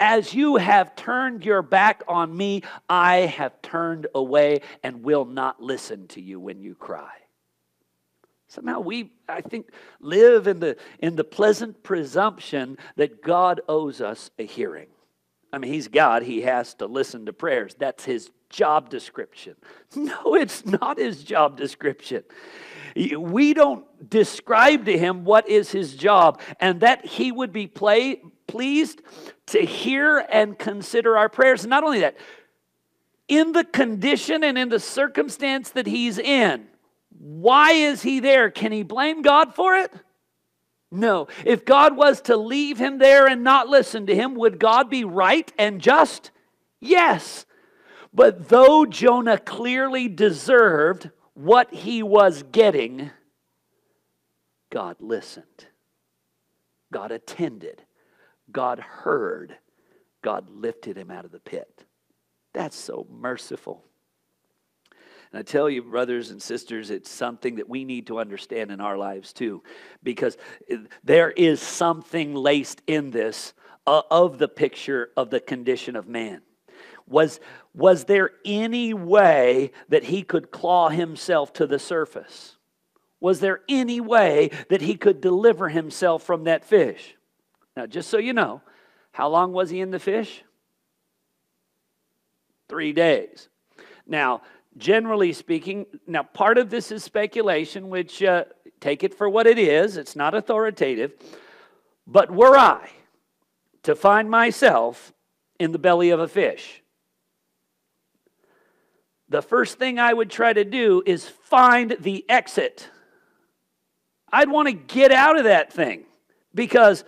[0.00, 5.62] As you have turned your back on me, I have turned away and will not
[5.62, 7.12] listen to you when you cry.
[8.48, 14.30] Somehow we, I think, live in the, in the pleasant presumption that God owes us
[14.38, 14.86] a hearing.
[15.54, 17.74] I mean, He's God, He has to listen to prayers.
[17.78, 19.56] That's His job description.
[19.96, 22.24] No, it's not His job description.
[22.96, 28.20] We don't describe to Him what is His job, and that He would be play,
[28.46, 29.02] pleased
[29.46, 31.64] to hear and consider our prayers.
[31.64, 32.16] Not only that,
[33.28, 36.66] in the condition and in the circumstance that He's in,
[37.18, 38.50] why is he there?
[38.50, 39.92] Can he blame God for it?
[40.94, 41.26] No.
[41.44, 45.04] If God was to leave him there and not listen to him, would God be
[45.04, 46.30] right and just?
[46.80, 47.46] Yes.
[48.12, 53.10] But though Jonah clearly deserved what he was getting,
[54.70, 55.66] God listened.
[56.92, 57.82] God attended.
[58.52, 59.56] God heard.
[60.22, 61.84] God lifted him out of the pit.
[62.52, 63.84] That's so merciful.
[65.34, 68.80] And I tell you, brothers and sisters, it's something that we need to understand in
[68.80, 69.64] our lives too,
[70.00, 70.36] because
[71.02, 73.52] there is something laced in this
[73.84, 76.42] uh, of the picture of the condition of man.
[77.08, 77.40] Was,
[77.74, 82.56] was there any way that he could claw himself to the surface?
[83.18, 87.16] Was there any way that he could deliver himself from that fish?
[87.76, 88.62] Now, just so you know,
[89.10, 90.44] how long was he in the fish?
[92.68, 93.48] Three days.
[94.06, 94.42] Now,
[94.76, 98.44] generally speaking, now part of this is speculation, which uh,
[98.80, 101.12] take it for what it is, it's not authoritative.
[102.06, 102.90] But were I
[103.84, 105.12] to find myself
[105.58, 106.82] in the belly of a fish,
[109.28, 112.88] the first thing I would try to do is find the exit.
[114.30, 116.04] I'd want to get out of that thing
[116.54, 117.04] because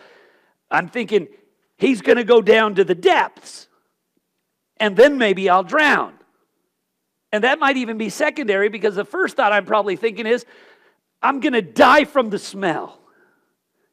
[0.71, 1.29] I'm thinking
[1.77, 3.69] he's going to go down to the depths
[4.79, 6.16] and then maybe I'll drown.
[7.37, 10.47] And that might even be secondary because the first thought I'm probably thinking is,
[11.21, 12.99] I'm going to die from the smell.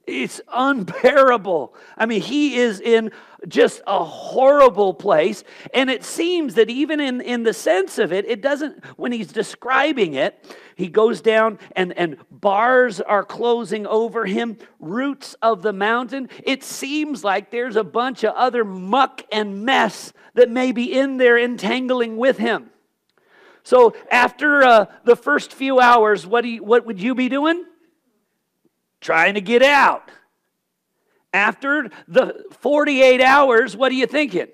[0.08, 1.76] It's unbearable.
[1.98, 3.12] I mean, he is in
[3.50, 5.44] just a horrible place.
[5.74, 9.34] And it seems that even in, in the sense of it, it doesn't, when he's
[9.34, 15.74] describing it, he goes down and, and bars are closing over him, roots of the
[15.74, 16.30] mountain.
[16.46, 21.18] It seems like there's a bunch of other muck and mess that may be in
[21.18, 22.70] there entangling with him.
[23.64, 27.66] So after uh, the first few hours, what, do you, what would you be doing?
[29.03, 30.09] trying to get out.
[31.32, 34.47] After the 48 hours, what are you thinking?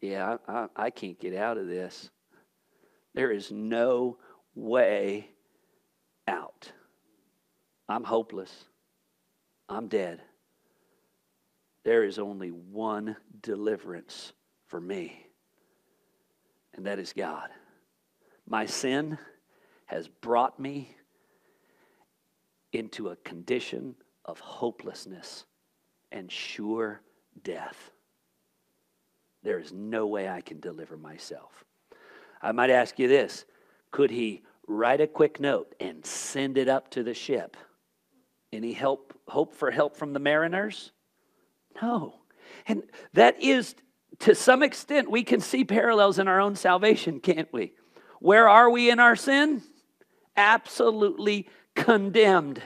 [0.00, 2.10] Yeah, I, I, I can't get out of this.
[3.14, 4.18] There is no
[4.54, 5.28] way
[6.26, 6.72] out.
[7.88, 8.52] I'm hopeless.
[9.68, 10.22] I'm dead.
[11.84, 14.32] There is only one deliverance
[14.66, 15.26] for me,
[16.74, 17.48] and that is God.
[18.46, 19.18] My sin
[19.86, 20.96] has brought me
[22.72, 23.94] into a condition
[24.24, 25.44] of hopelessness
[26.10, 27.02] and sure
[27.42, 27.90] death.
[29.42, 31.64] There is no way I can deliver myself.
[32.40, 33.44] I might ask you this
[33.90, 37.56] could he write a quick note and send it up to the ship?
[38.52, 40.92] Any help, hope for help from the mariners?
[41.80, 42.14] No.
[42.66, 42.82] And
[43.14, 43.74] that is,
[44.20, 47.72] to some extent, we can see parallels in our own salvation, can't we?
[48.20, 49.62] Where are we in our sin?
[50.36, 52.62] Absolutely condemned,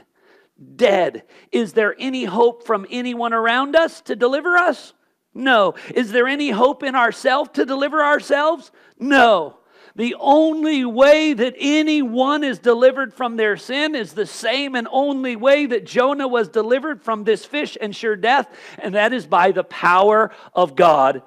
[0.76, 1.22] dead.
[1.52, 4.92] Is there any hope from anyone around us to deliver us?
[5.32, 5.74] No.
[5.94, 8.70] Is there any hope in ourselves to deliver ourselves?
[8.98, 9.58] No.
[9.94, 15.36] The only way that anyone is delivered from their sin is the same and only
[15.36, 18.46] way that Jonah was delivered from this fish and sure death,
[18.78, 21.22] and that is by the power of God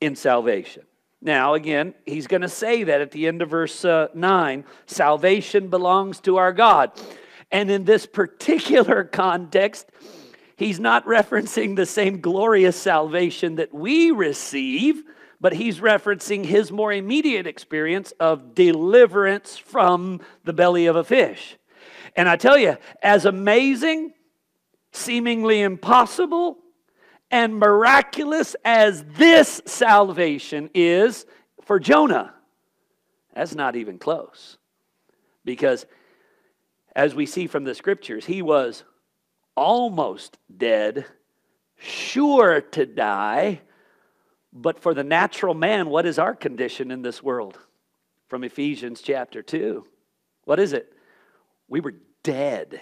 [0.00, 0.82] in salvation.
[1.22, 5.68] Now, again, he's going to say that at the end of verse uh, 9 salvation
[5.68, 6.92] belongs to our God.
[7.52, 9.90] And in this particular context,
[10.56, 15.02] he's not referencing the same glorious salvation that we receive,
[15.40, 21.56] but he's referencing his more immediate experience of deliverance from the belly of a fish.
[22.16, 24.14] And I tell you, as amazing,
[24.92, 26.58] seemingly impossible,
[27.30, 31.26] and miraculous as this salvation is
[31.62, 32.34] for Jonah,
[33.34, 34.58] that's not even close.
[35.44, 35.86] Because
[36.94, 38.84] as we see from the scriptures, he was
[39.56, 41.06] almost dead,
[41.78, 43.60] sure to die.
[44.52, 47.58] But for the natural man, what is our condition in this world?
[48.28, 49.84] From Ephesians chapter 2.
[50.44, 50.92] What is it?
[51.68, 52.80] We were dead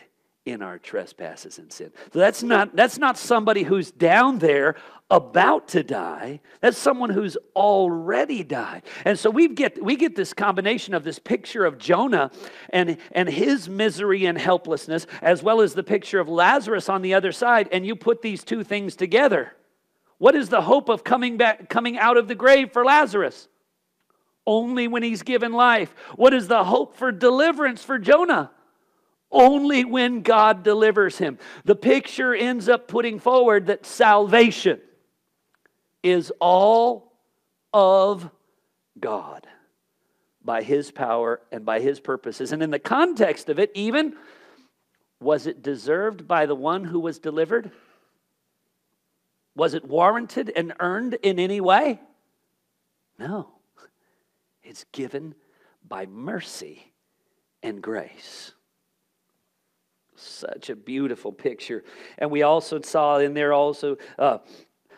[0.51, 1.93] in our trespasses and sin.
[2.13, 4.77] So that's not that's not somebody who's down there
[5.11, 6.41] about to die.
[6.61, 8.83] That's someone who's already died.
[9.05, 12.31] And so we get we get this combination of this picture of Jonah
[12.71, 17.15] and and his misery and helplessness as well as the picture of Lazarus on the
[17.15, 19.55] other side and you put these two things together.
[20.19, 23.49] What is the hope of coming back coming out of the grave for Lazarus?
[24.47, 25.95] Only when he's given life.
[26.17, 28.51] What is the hope for deliverance for Jonah?
[29.31, 31.39] Only when God delivers him.
[31.65, 34.81] The picture ends up putting forward that salvation
[36.03, 37.13] is all
[37.73, 38.31] of
[38.99, 39.47] God
[40.43, 42.53] by his power and by his purposes.
[42.53, 44.17] And in the context of it, even,
[45.21, 47.71] was it deserved by the one who was delivered?
[49.55, 52.01] Was it warranted and earned in any way?
[53.19, 53.51] No.
[54.63, 55.35] It's given
[55.87, 56.93] by mercy
[57.63, 58.53] and grace.
[60.19, 61.85] Such a beautiful picture.
[62.19, 64.39] And we also saw in there also uh,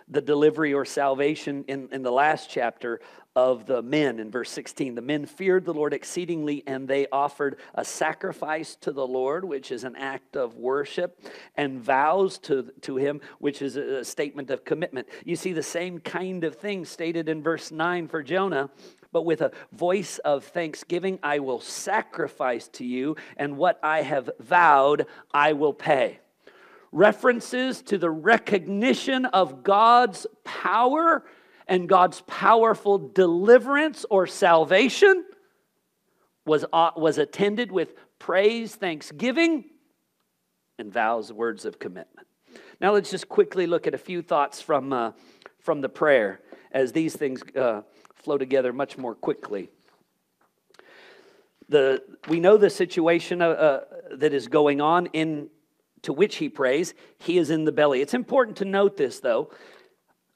[0.08, 3.00] the delivery or salvation in, in the last chapter
[3.36, 4.96] of the men in verse 16.
[4.96, 9.70] The men feared the Lord exceedingly, and they offered a sacrifice to the Lord, which
[9.70, 11.22] is an act of worship,
[11.56, 15.08] and vows to, to him, which is a statement of commitment.
[15.24, 18.70] You see the same kind of thing stated in verse 9 for Jonah
[19.12, 24.30] but with a voice of thanksgiving, I will sacrifice to you, and what I have
[24.38, 26.20] vowed, I will pay.
[26.92, 31.24] References to the recognition of God's power
[31.66, 35.24] and God's powerful deliverance or salvation
[36.44, 39.64] was, uh, was attended with praise, thanksgiving,
[40.78, 42.26] and vows, words of commitment.
[42.80, 45.12] Now let's just quickly look at a few thoughts from, uh,
[45.61, 46.40] from the prayer
[46.72, 47.82] as these things uh,
[48.22, 49.70] flow together much more quickly.
[51.68, 53.80] The, we know the situation uh, uh,
[54.16, 55.48] that is going on in
[56.02, 56.94] to which he prays.
[57.18, 58.00] He is in the belly.
[58.00, 59.50] It's important to note this, though.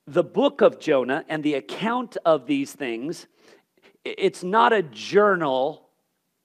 [0.07, 3.27] The book of Jonah and the account of these things,
[4.05, 5.89] it's not a journal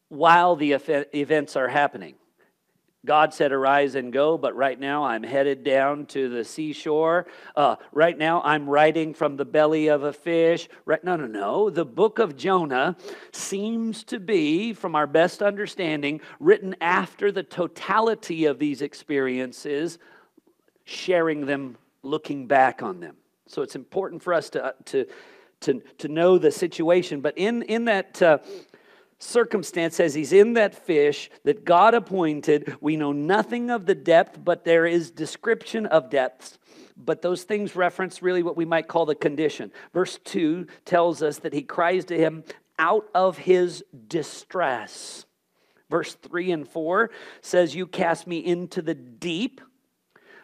[0.07, 2.15] while the events are happening.
[3.05, 7.27] God said, Arise and go, but right now I'm headed down to the seashore.
[7.55, 10.67] Uh, right now I'm writing from the belly of a fish.
[10.85, 11.69] Right, no, no, no.
[11.69, 12.97] The book of Jonah
[13.31, 19.97] seems to be, from our best understanding, written after the totality of these experiences,
[20.83, 23.15] sharing them, looking back on them.
[23.47, 25.05] So it's important for us to, to,
[25.61, 27.21] to, to know the situation.
[27.21, 28.21] But in, in that.
[28.21, 28.39] Uh,
[29.19, 32.75] circumstance as he's in that fish that God appointed.
[32.81, 36.57] We know nothing of the depth, but there is description of depths.
[36.97, 39.71] But those things reference really what we might call the condition.
[39.93, 42.43] Verse 2 tells us that he cries to him
[42.77, 45.25] out of his distress.
[45.89, 47.09] Verse 3 and 4
[47.41, 49.61] says, You cast me into the deep.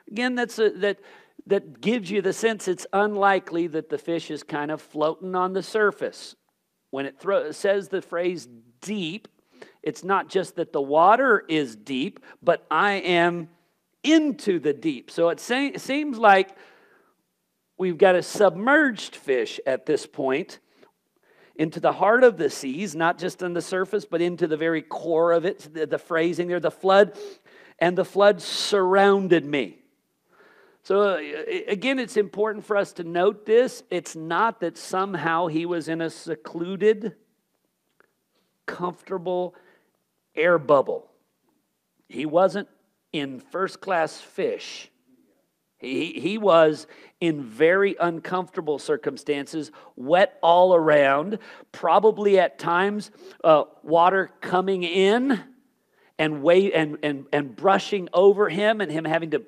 [0.09, 0.99] Again, that's a, that,
[1.47, 5.53] that gives you the sense it's unlikely that the fish is kind of floating on
[5.53, 6.35] the surface.
[6.91, 8.47] When it throw, says the phrase
[8.85, 9.27] deep,
[9.81, 13.49] it's not just that the water is deep, but I am
[14.03, 15.11] into the deep.
[15.11, 16.55] So it, it seems like
[17.77, 20.59] we've got a submerged fish at this point
[21.55, 24.81] into the heart of the seas, not just on the surface, but into the very
[24.81, 25.69] core of it.
[25.73, 27.17] The, the phrasing there, the flood,
[27.79, 29.79] and the flood surrounded me.
[30.83, 31.19] So, uh,
[31.67, 33.83] again, it's important for us to note this.
[33.89, 37.15] It's not that somehow he was in a secluded,
[38.65, 39.55] comfortable
[40.35, 41.09] air bubble.
[42.07, 42.67] He wasn't
[43.11, 44.91] in first class fish.
[45.77, 46.87] He, he was
[47.19, 51.39] in very uncomfortable circumstances, wet all around,
[51.71, 53.11] probably at times
[53.43, 55.41] uh, water coming in
[56.17, 59.43] and, wait, and, and, and brushing over him and him having to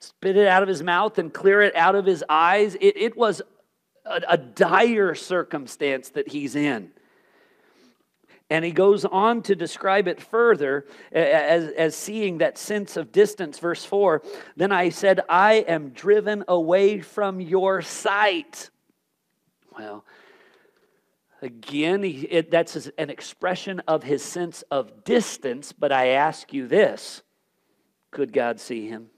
[0.00, 2.74] spit it out of his mouth and clear it out of his eyes.
[2.76, 3.42] It, it was
[4.06, 6.90] a, a dire circumstance that he's in.
[8.50, 13.58] And he goes on to describe it further as, as seeing that sense of distance.
[13.58, 14.22] Verse 4
[14.56, 18.70] Then I said, I am driven away from your sight.
[19.78, 20.04] Well,
[21.42, 26.66] again, he, it, that's an expression of his sense of distance, but I ask you
[26.66, 27.22] this
[28.10, 29.10] could God see him?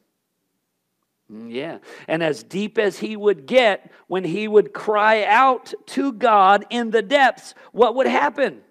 [1.32, 1.78] Mm, yeah.
[2.08, 6.90] And as deep as he would get when he would cry out to God in
[6.90, 8.62] the depths, what would happen?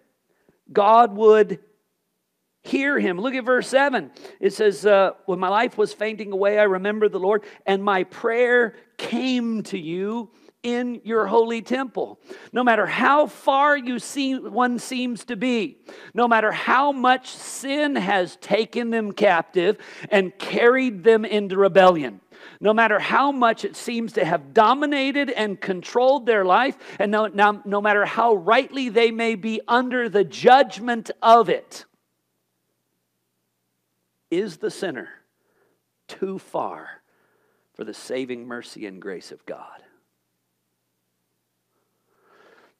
[0.71, 1.59] God would
[2.63, 3.19] hear him.
[3.19, 4.11] Look at verse 7.
[4.39, 8.03] It says, uh, When my life was fainting away, I remembered the Lord, and my
[8.03, 12.19] prayer came to you in your holy temple.
[12.51, 15.77] No matter how far you see one seems to be,
[16.13, 19.77] no matter how much sin has taken them captive
[20.09, 22.19] and carried them into rebellion,
[22.61, 27.27] no matter how much it seems to have dominated and controlled their life, and no,
[27.27, 31.85] no, no matter how rightly they may be under the judgment of it,
[34.29, 35.09] is the sinner
[36.07, 37.01] too far
[37.73, 39.81] for the saving mercy and grace of God?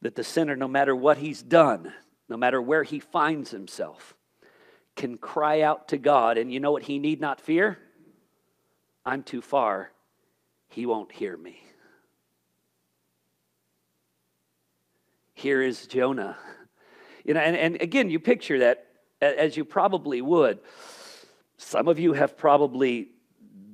[0.02, 1.92] That the sinner, no matter what he's done,
[2.28, 4.14] no matter where he finds himself,
[4.94, 7.78] can cry out to God, and you know what he need not fear?
[9.04, 9.92] I'm too far,
[10.68, 11.62] he won't hear me.
[15.34, 16.36] Here is Jonah.
[17.24, 18.86] You know, and, and again, you picture that
[19.20, 20.58] as you probably would.
[21.56, 23.08] Some of you have probably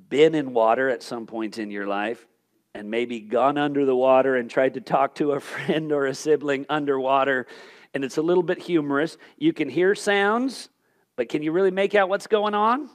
[0.08, 2.26] been in water at some point in your life
[2.74, 6.14] and maybe gone under the water and tried to talk to a friend or a
[6.14, 7.46] sibling underwater.
[7.94, 9.16] And it's a little bit humorous.
[9.38, 10.68] You can hear sounds,
[11.16, 12.90] but can you really make out what's going on?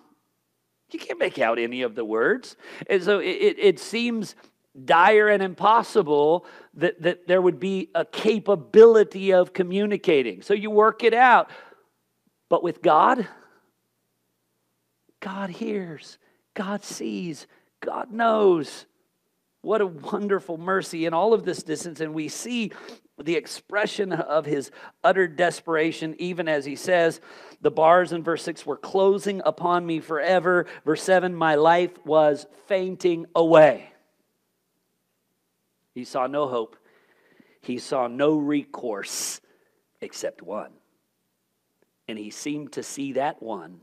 [0.93, 2.55] You can't make out any of the words.
[2.87, 4.35] And so it, it seems
[4.85, 10.41] dire and impossible that, that there would be a capability of communicating.
[10.41, 11.49] So you work it out.
[12.49, 13.27] But with God,
[15.19, 16.17] God hears,
[16.53, 17.47] God sees,
[17.79, 18.85] God knows.
[19.61, 21.99] What a wonderful mercy in all of this distance.
[22.01, 22.71] And we see
[23.21, 24.71] the expression of his
[25.03, 27.21] utter desperation, even as he says,
[27.61, 30.65] the bars in verse 6 were closing upon me forever.
[30.83, 33.91] Verse 7, my life was fainting away.
[35.93, 36.77] He saw no hope,
[37.61, 39.41] he saw no recourse
[39.99, 40.71] except one.
[42.07, 43.79] And he seemed to see that one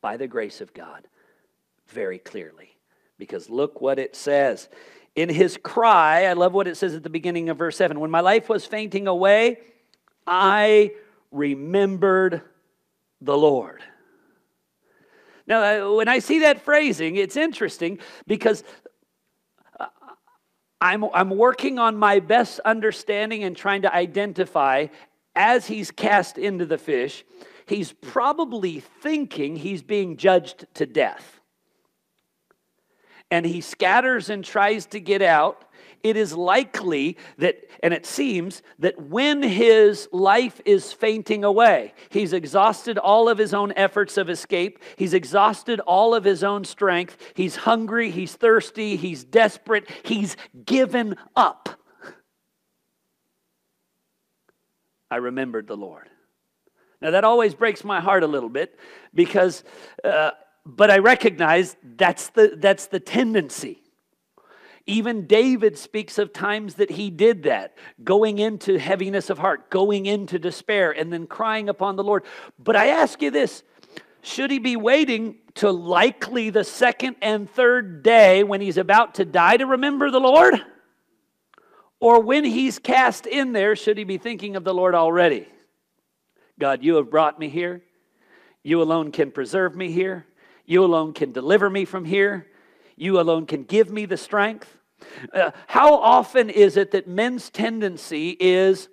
[0.00, 1.06] by the grace of God
[1.88, 2.76] very clearly.
[3.18, 4.68] Because look what it says
[5.16, 8.10] in his cry, I love what it says at the beginning of verse 7 when
[8.10, 9.58] my life was fainting away,
[10.26, 10.92] I
[11.30, 12.42] remembered
[13.20, 13.82] the Lord.
[15.46, 18.64] Now, when I see that phrasing, it's interesting because
[19.78, 19.86] uh,
[20.80, 24.86] I'm, I'm working on my best understanding and trying to identify
[25.36, 27.24] as he's cast into the fish.
[27.66, 31.40] he's probably thinking he's being judged to death.
[33.34, 35.64] And he scatters and tries to get out.
[36.04, 42.32] It is likely that, and it seems that when his life is fainting away, he's
[42.32, 47.16] exhausted all of his own efforts of escape, he's exhausted all of his own strength,
[47.34, 51.70] he's hungry, he's thirsty, he's desperate, he's given up.
[55.10, 56.08] I remembered the Lord.
[57.00, 58.78] Now, that always breaks my heart a little bit
[59.12, 59.64] because,
[60.04, 60.30] uh,
[60.66, 63.82] but I recognize that's the, that's the tendency.
[64.86, 70.04] Even David speaks of times that he did that, going into heaviness of heart, going
[70.04, 72.24] into despair, and then crying upon the Lord.
[72.58, 73.62] But I ask you this
[74.20, 79.24] should he be waiting to likely the second and third day when he's about to
[79.24, 80.54] die to remember the Lord?
[82.00, 85.46] Or when he's cast in there, should he be thinking of the Lord already?
[86.58, 87.82] God, you have brought me here.
[88.62, 90.26] You alone can preserve me here.
[90.66, 92.46] You alone can deliver me from here.
[92.96, 94.76] You alone can give me the strength.
[95.32, 98.88] Uh, how often is it that men's tendency is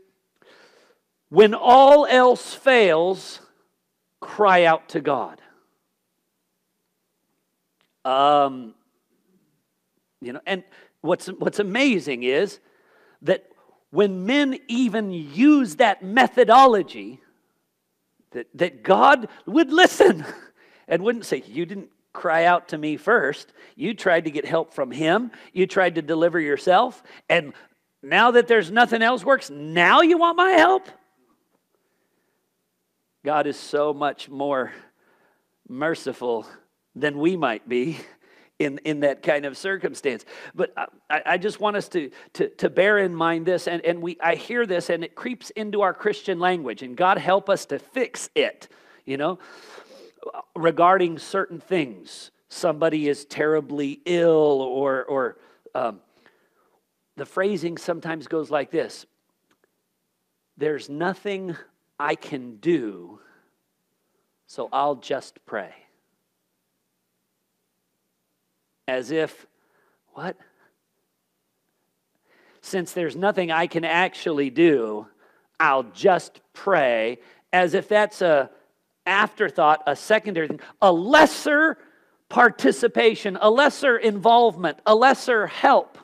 [1.29, 3.39] when all else fails,
[4.19, 5.41] cry out to God?
[8.03, 8.73] Um,
[10.21, 10.63] you know, and
[11.01, 12.59] what's, what's amazing is
[13.21, 13.45] that
[13.91, 17.21] when men even use that methodology,
[18.31, 20.25] that, that God would listen
[20.87, 23.53] and wouldn't say, You didn't cry out to me first.
[23.75, 27.53] You tried to get help from Him, you tried to deliver yourself, and
[28.03, 30.87] now that there's nothing else works, now you want my help?
[33.23, 34.71] God is so much more
[35.69, 36.47] merciful
[36.95, 37.99] than we might be
[38.57, 40.25] in, in that kind of circumstance.
[40.55, 40.73] But
[41.09, 44.17] I, I just want us to, to, to bear in mind this, and, and we,
[44.21, 47.77] I hear this, and it creeps into our Christian language, and God help us to
[47.79, 48.67] fix it,
[49.05, 49.39] you know,
[50.55, 52.31] regarding certain things.
[52.49, 55.37] Somebody is terribly ill, or, or
[55.73, 56.01] um,
[57.15, 59.05] the phrasing sometimes goes like this
[60.57, 61.55] There's nothing
[61.99, 63.19] I can do,
[64.47, 65.73] so I'll just pray
[68.91, 69.47] as if,
[70.09, 70.35] what?
[72.61, 75.07] Since there's nothing I can actually do,
[75.59, 77.19] I'll just pray,
[77.53, 78.49] as if that's a
[79.05, 81.77] afterthought, a secondary thing, a lesser
[82.29, 85.97] participation, a lesser involvement, a lesser help.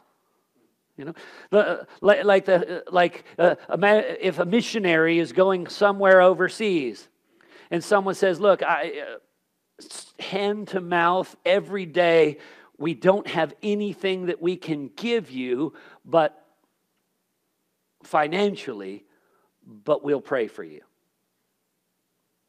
[0.97, 1.13] You
[1.51, 3.55] know, like the like uh,
[4.19, 7.07] if a missionary is going somewhere overseas,
[7.69, 9.17] and someone says, "Look, I." Uh,
[10.19, 12.39] hand to mouth every day
[12.77, 15.73] we don't have anything that we can give you,
[16.05, 16.45] but
[18.03, 19.03] financially,
[19.65, 20.81] but we'll pray for you.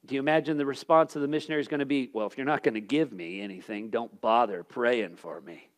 [0.08, 2.46] Do you imagine the response of the missionary is going to be, well, if you're
[2.46, 5.68] not going to give me anything, don't bother praying for me?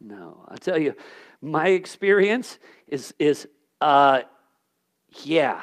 [0.00, 0.94] No, I'll tell you,
[1.42, 3.46] my experience is, is
[3.82, 4.22] uh,
[5.22, 5.62] yeah,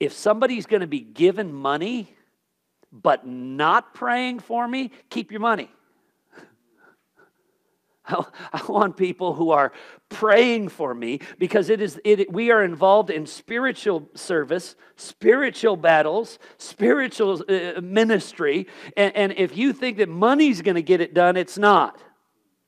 [0.00, 2.14] if somebody's going to be given money
[2.90, 5.70] but not praying for me, keep your money.
[8.52, 9.72] I want people who are
[10.08, 16.38] praying for me because it is it, we are involved in spiritual service, spiritual battles,
[16.56, 21.36] spiritual uh, ministry, and, and if you think that money's going to get it done,
[21.36, 22.00] it's not.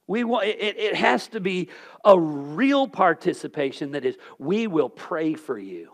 [0.06, 1.68] We want, it, it has to be
[2.04, 5.92] a real participation that is, we will pray for you.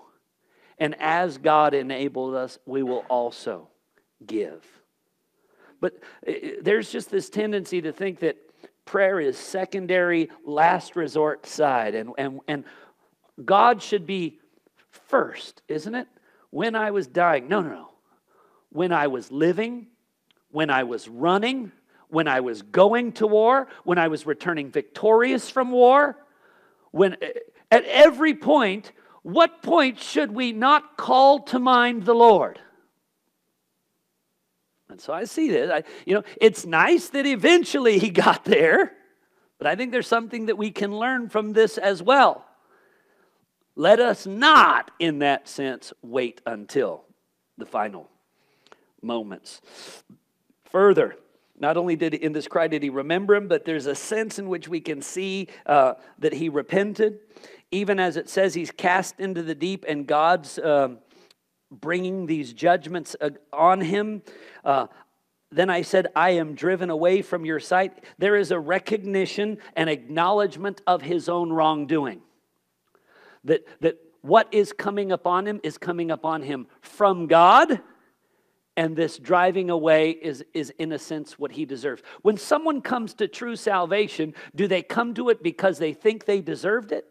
[0.78, 3.68] And as God enables us, we will also
[4.24, 4.64] give.
[5.80, 5.94] But
[6.26, 6.32] uh,
[6.62, 8.36] there's just this tendency to think that
[8.87, 11.95] prayer is secondary, last resort side.
[11.95, 12.64] And, and, and
[13.45, 14.39] God should be
[14.91, 16.09] first, isn't it?
[16.51, 17.49] When I was dying.
[17.49, 17.91] No, no, no.
[18.70, 19.89] When I was living,
[20.51, 21.72] when I was running,
[22.09, 26.16] when I was going to war, when I was returning victorious from war,
[26.93, 27.16] when
[27.70, 32.61] at every point, what point should we not call to mind the Lord?
[34.97, 35.70] And so I see this.
[35.70, 38.94] I, you know, it's nice that eventually he got there,
[39.59, 42.47] but I think there's something that we can learn from this as well.
[43.74, 47.05] Let us not, in that sense, wait until
[47.59, 48.09] the final
[49.03, 49.61] moments.
[50.70, 51.16] Further,
[51.59, 54.49] not only did in this cry did he remember him, but there's a sense in
[54.49, 57.18] which we can see uh, that he repented.
[57.70, 61.01] Even as it says he's cast into the deep, and God's um,
[61.70, 64.22] bringing these judgments uh, on him.
[64.64, 64.86] Uh,
[65.50, 68.04] then I said, I am driven away from your sight.
[68.18, 72.20] There is a recognition and acknowledgement of his own wrongdoing.
[73.44, 77.80] That, that what is coming upon him is coming upon him from God
[78.76, 82.02] and this driving away is, is, in a sense, what he deserves.
[82.20, 86.42] When someone comes to true salvation, do they come to it because they think they
[86.42, 87.10] deserved it?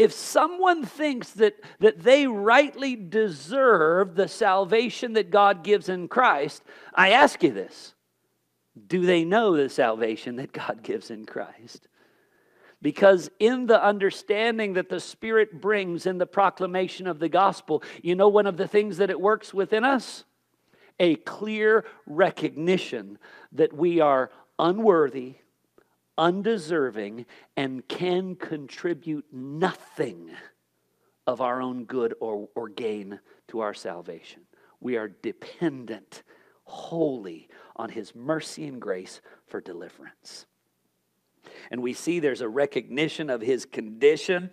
[0.00, 6.62] If someone thinks that, that they rightly deserve the salvation that God gives in Christ,
[6.94, 7.92] I ask you this
[8.86, 11.86] do they know the salvation that God gives in Christ?
[12.80, 18.14] Because in the understanding that the Spirit brings in the proclamation of the gospel, you
[18.14, 20.24] know one of the things that it works within us?
[20.98, 23.18] A clear recognition
[23.52, 25.34] that we are unworthy,
[26.20, 27.24] undeserving,
[27.56, 30.30] and can contribute nothing
[31.26, 33.18] of our own good or, or gain
[33.48, 34.42] to our salvation.
[34.80, 36.22] We are dependent
[36.64, 40.46] wholly on His mercy and grace for deliverance.
[41.70, 44.50] And we see there's a recognition of his condition,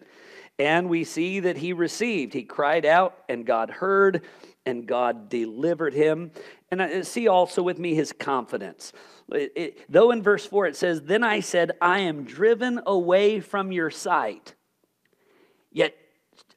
[0.60, 2.34] and we see that he received.
[2.34, 4.24] He cried out, and God heard,
[4.66, 6.32] and God delivered him.
[6.72, 8.92] And see also with me his confidence.
[9.32, 13.40] It, it, though in verse 4 it says, Then I said, I am driven away
[13.40, 14.56] from your sight.
[15.72, 15.96] Yet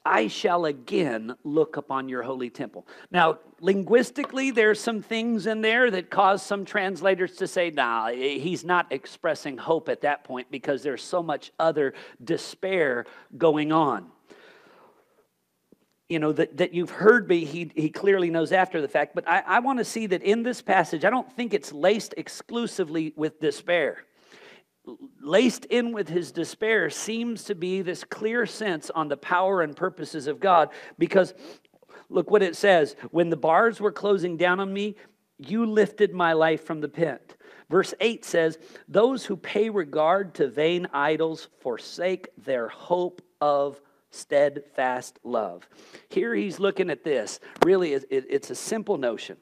[0.04, 2.86] I shall again look upon your holy temple.
[3.10, 8.64] Now, linguistically, there's some things in there that cause some translators to say, nah, he's
[8.64, 11.92] not expressing hope at that point because there's so much other
[12.22, 13.04] despair
[13.36, 14.06] going on.
[16.10, 19.26] You know, that, that you've heard me, he, he clearly knows after the fact, but
[19.28, 23.14] I, I want to see that in this passage, I don't think it's laced exclusively
[23.16, 24.04] with despair.
[25.22, 29.76] Laced in with his despair seems to be this clear sense on the power and
[29.76, 30.70] purposes of God.
[30.98, 31.32] Because
[32.08, 34.96] look what it says when the bars were closing down on me
[35.40, 37.36] you lifted my life from the pit.
[37.70, 38.58] Verse 8 says
[38.88, 43.80] those who pay regard to vain idols forsake their hope of
[44.10, 45.68] steadfast love
[46.08, 49.36] here he's looking at this really it's a simple notion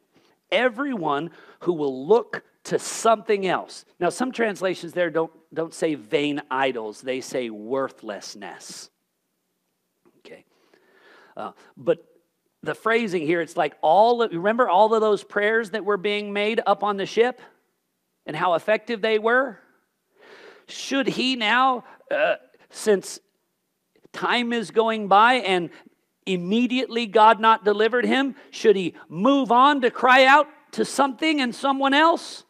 [0.51, 3.85] everyone who will look to something else.
[3.99, 8.91] Now, some translations there don't, don't say vain idols, they say worthlessness.
[10.19, 10.45] Okay.
[11.37, 12.05] Uh, but
[12.63, 16.33] the phrasing here, it's like all of, remember all of those prayers that were being
[16.33, 17.41] made up on the ship
[18.27, 19.59] and how effective they were?
[20.67, 22.35] Should he now, uh,
[22.69, 23.19] since
[24.13, 25.71] time is going by and
[26.27, 31.55] immediately God not delivered him, should he move on to cry out to something and
[31.55, 32.45] someone else?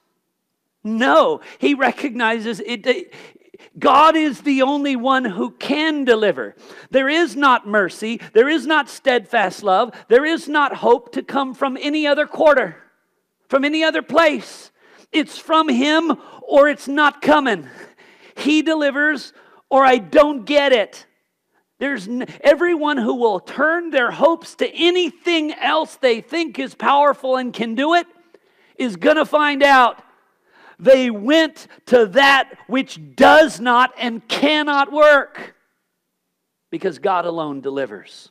[0.82, 3.12] No, he recognizes it.
[3.78, 6.54] God is the only one who can deliver.
[6.90, 11.54] There is not mercy, there is not steadfast love, there is not hope to come
[11.54, 12.76] from any other quarter,
[13.48, 14.70] from any other place.
[15.12, 17.68] It's from Him or it's not coming.
[18.36, 19.32] He delivers
[19.70, 21.06] or I don't get it.
[21.78, 27.36] There's n- everyone who will turn their hopes to anything else they think is powerful
[27.36, 28.06] and can do it
[28.76, 30.02] is going to find out
[30.78, 35.54] they went to that which does not and cannot work
[36.70, 38.30] because God alone delivers.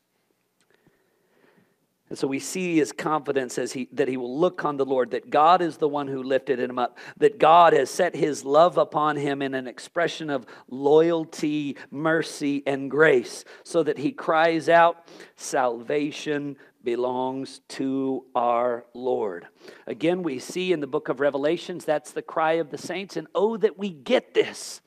[2.09, 5.11] And so we see his confidence as he that he will look on the Lord,
[5.11, 8.77] that God is the one who lifted him up, that God has set his love
[8.77, 15.07] upon him in an expression of loyalty, mercy, and grace, so that he cries out,
[15.35, 16.55] Salvation
[16.85, 19.45] belongs to our Lord.
[19.87, 23.27] Again, we see in the book of Revelations that's the cry of the saints, and
[23.35, 24.79] oh, that we get this.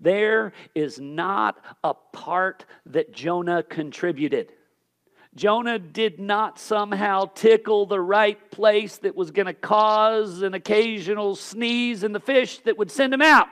[0.00, 4.52] There is not a part that Jonah contributed.
[5.34, 11.36] Jonah did not somehow tickle the right place that was going to cause an occasional
[11.36, 13.48] sneeze in the fish that would send him out.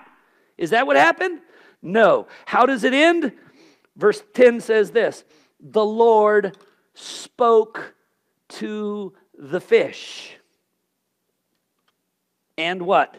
[0.59, 1.41] Is that what happened?
[1.83, 2.27] No.
[2.47, 3.33] How does it end?
[3.97, 5.25] Verse 10 says this
[5.61, 6.57] The Lord
[6.95, 7.95] spoke
[8.49, 10.37] to the fish.
[12.59, 13.17] And what?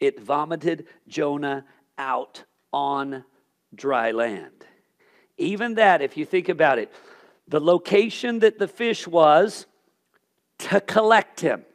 [0.00, 1.64] It vomited Jonah
[1.96, 2.42] out
[2.72, 3.24] on
[3.74, 4.66] dry land.
[5.38, 6.92] Even that, if you think about it,
[7.52, 9.66] the location that the fish was
[10.56, 11.66] to collect him,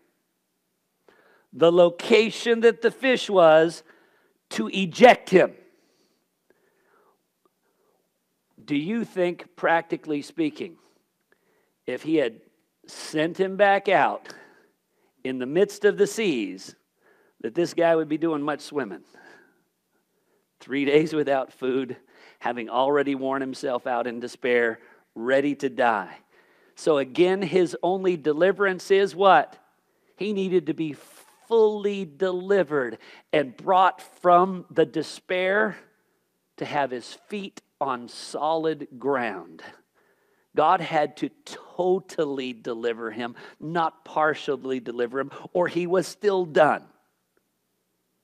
[1.54, 3.84] the location that the fish was
[4.50, 5.54] to eject him.
[8.66, 10.78] Do you think, practically speaking,
[11.86, 12.42] if he had
[12.88, 14.34] sent him back out
[15.24, 16.76] in the midst of the seas,
[17.42, 19.04] that this guy would be doing much swimming.
[20.60, 21.98] Three days without food,
[22.40, 24.80] having already worn himself out in despair,
[25.18, 26.16] ready to die.
[26.76, 29.58] So again, his only deliverance is what?
[30.16, 30.94] He needed to be
[31.48, 33.00] fully delivered
[33.34, 35.78] and brought from the despair
[36.58, 39.62] to have his feet on solid ground.
[40.56, 46.84] God had to totally deliver him, not partially deliver him, or he was still done.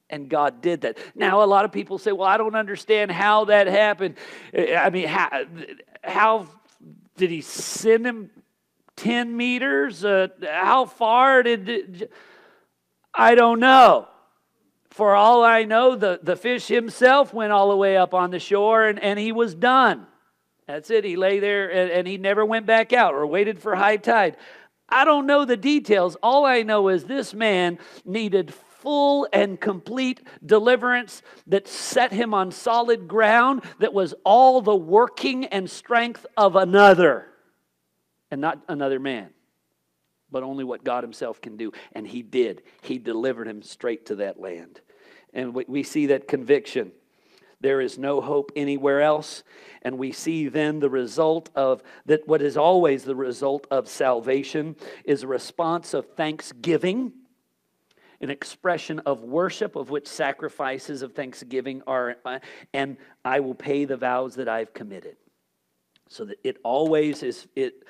[0.10, 0.98] And God did that.
[1.16, 4.16] Now, a lot of people say, well, I don't understand how that happened.
[4.56, 5.46] I mean, how,
[6.04, 6.48] how
[7.16, 8.30] did he send him
[8.98, 10.04] 10 meters?
[10.04, 12.10] Uh, how far did.
[13.14, 14.08] I don't know.
[14.90, 18.40] For all I know, the, the fish himself went all the way up on the
[18.40, 20.06] shore and, and he was done.
[20.68, 21.04] That's it.
[21.04, 24.38] He lay there and, and he never went back out or waited for high tide.
[24.88, 26.16] I don't know the details.
[26.22, 28.54] All I know is this man needed
[28.84, 35.46] full and complete deliverance that set him on solid ground, that was all the working
[35.46, 37.28] and strength of another
[38.30, 39.30] and not another man,
[40.30, 41.72] but only what God Himself can do.
[41.94, 42.64] And He did.
[42.82, 44.82] He delivered him straight to that land.
[45.34, 46.92] And we see that conviction.
[47.62, 49.44] There is no hope anywhere else.
[49.84, 54.76] And we see then the result of that, what is always the result of salvation
[55.06, 57.14] is a response of thanksgiving,
[58.24, 62.40] an expression of worship, of which sacrifices of thanksgiving are, uh,
[62.74, 65.18] and I will pay the vows that I've committed.
[66.08, 67.84] So that it always is it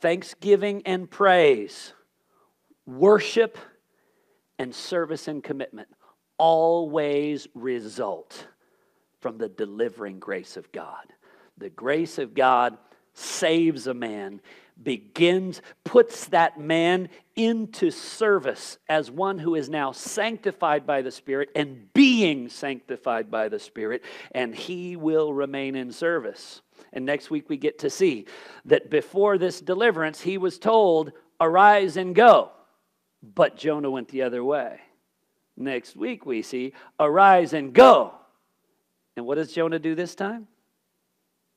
[0.00, 1.92] thanksgiving and praise,
[2.84, 3.58] worship
[4.58, 5.88] and service and commitment
[6.38, 8.46] always result
[9.20, 11.06] from the delivering grace of God.
[11.58, 12.76] The grace of God
[13.14, 14.40] saves a man,
[14.82, 21.50] begins, puts that man into service as one who is now sanctified by the Spirit
[21.54, 24.02] and being sanctified by the Spirit,
[24.32, 26.62] and he will remain in service.
[26.92, 28.26] And next week we get to see
[28.64, 32.50] that before this deliverance, he was told, Arise and go.
[33.22, 34.80] But Jonah went the other way.
[35.56, 38.14] Next week we see, Arise and go.
[39.16, 40.46] And what does Jonah do this time?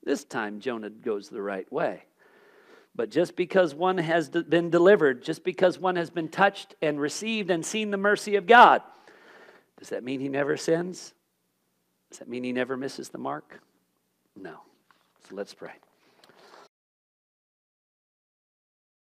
[0.04, 2.04] This time Jonah goes the right way.
[3.00, 7.50] But just because one has been delivered, just because one has been touched and received
[7.50, 8.82] and seen the mercy of God,
[9.78, 11.14] does that mean he never sins?
[12.10, 13.62] Does that mean he never misses the mark?
[14.36, 14.58] No.
[15.30, 15.72] So let's pray.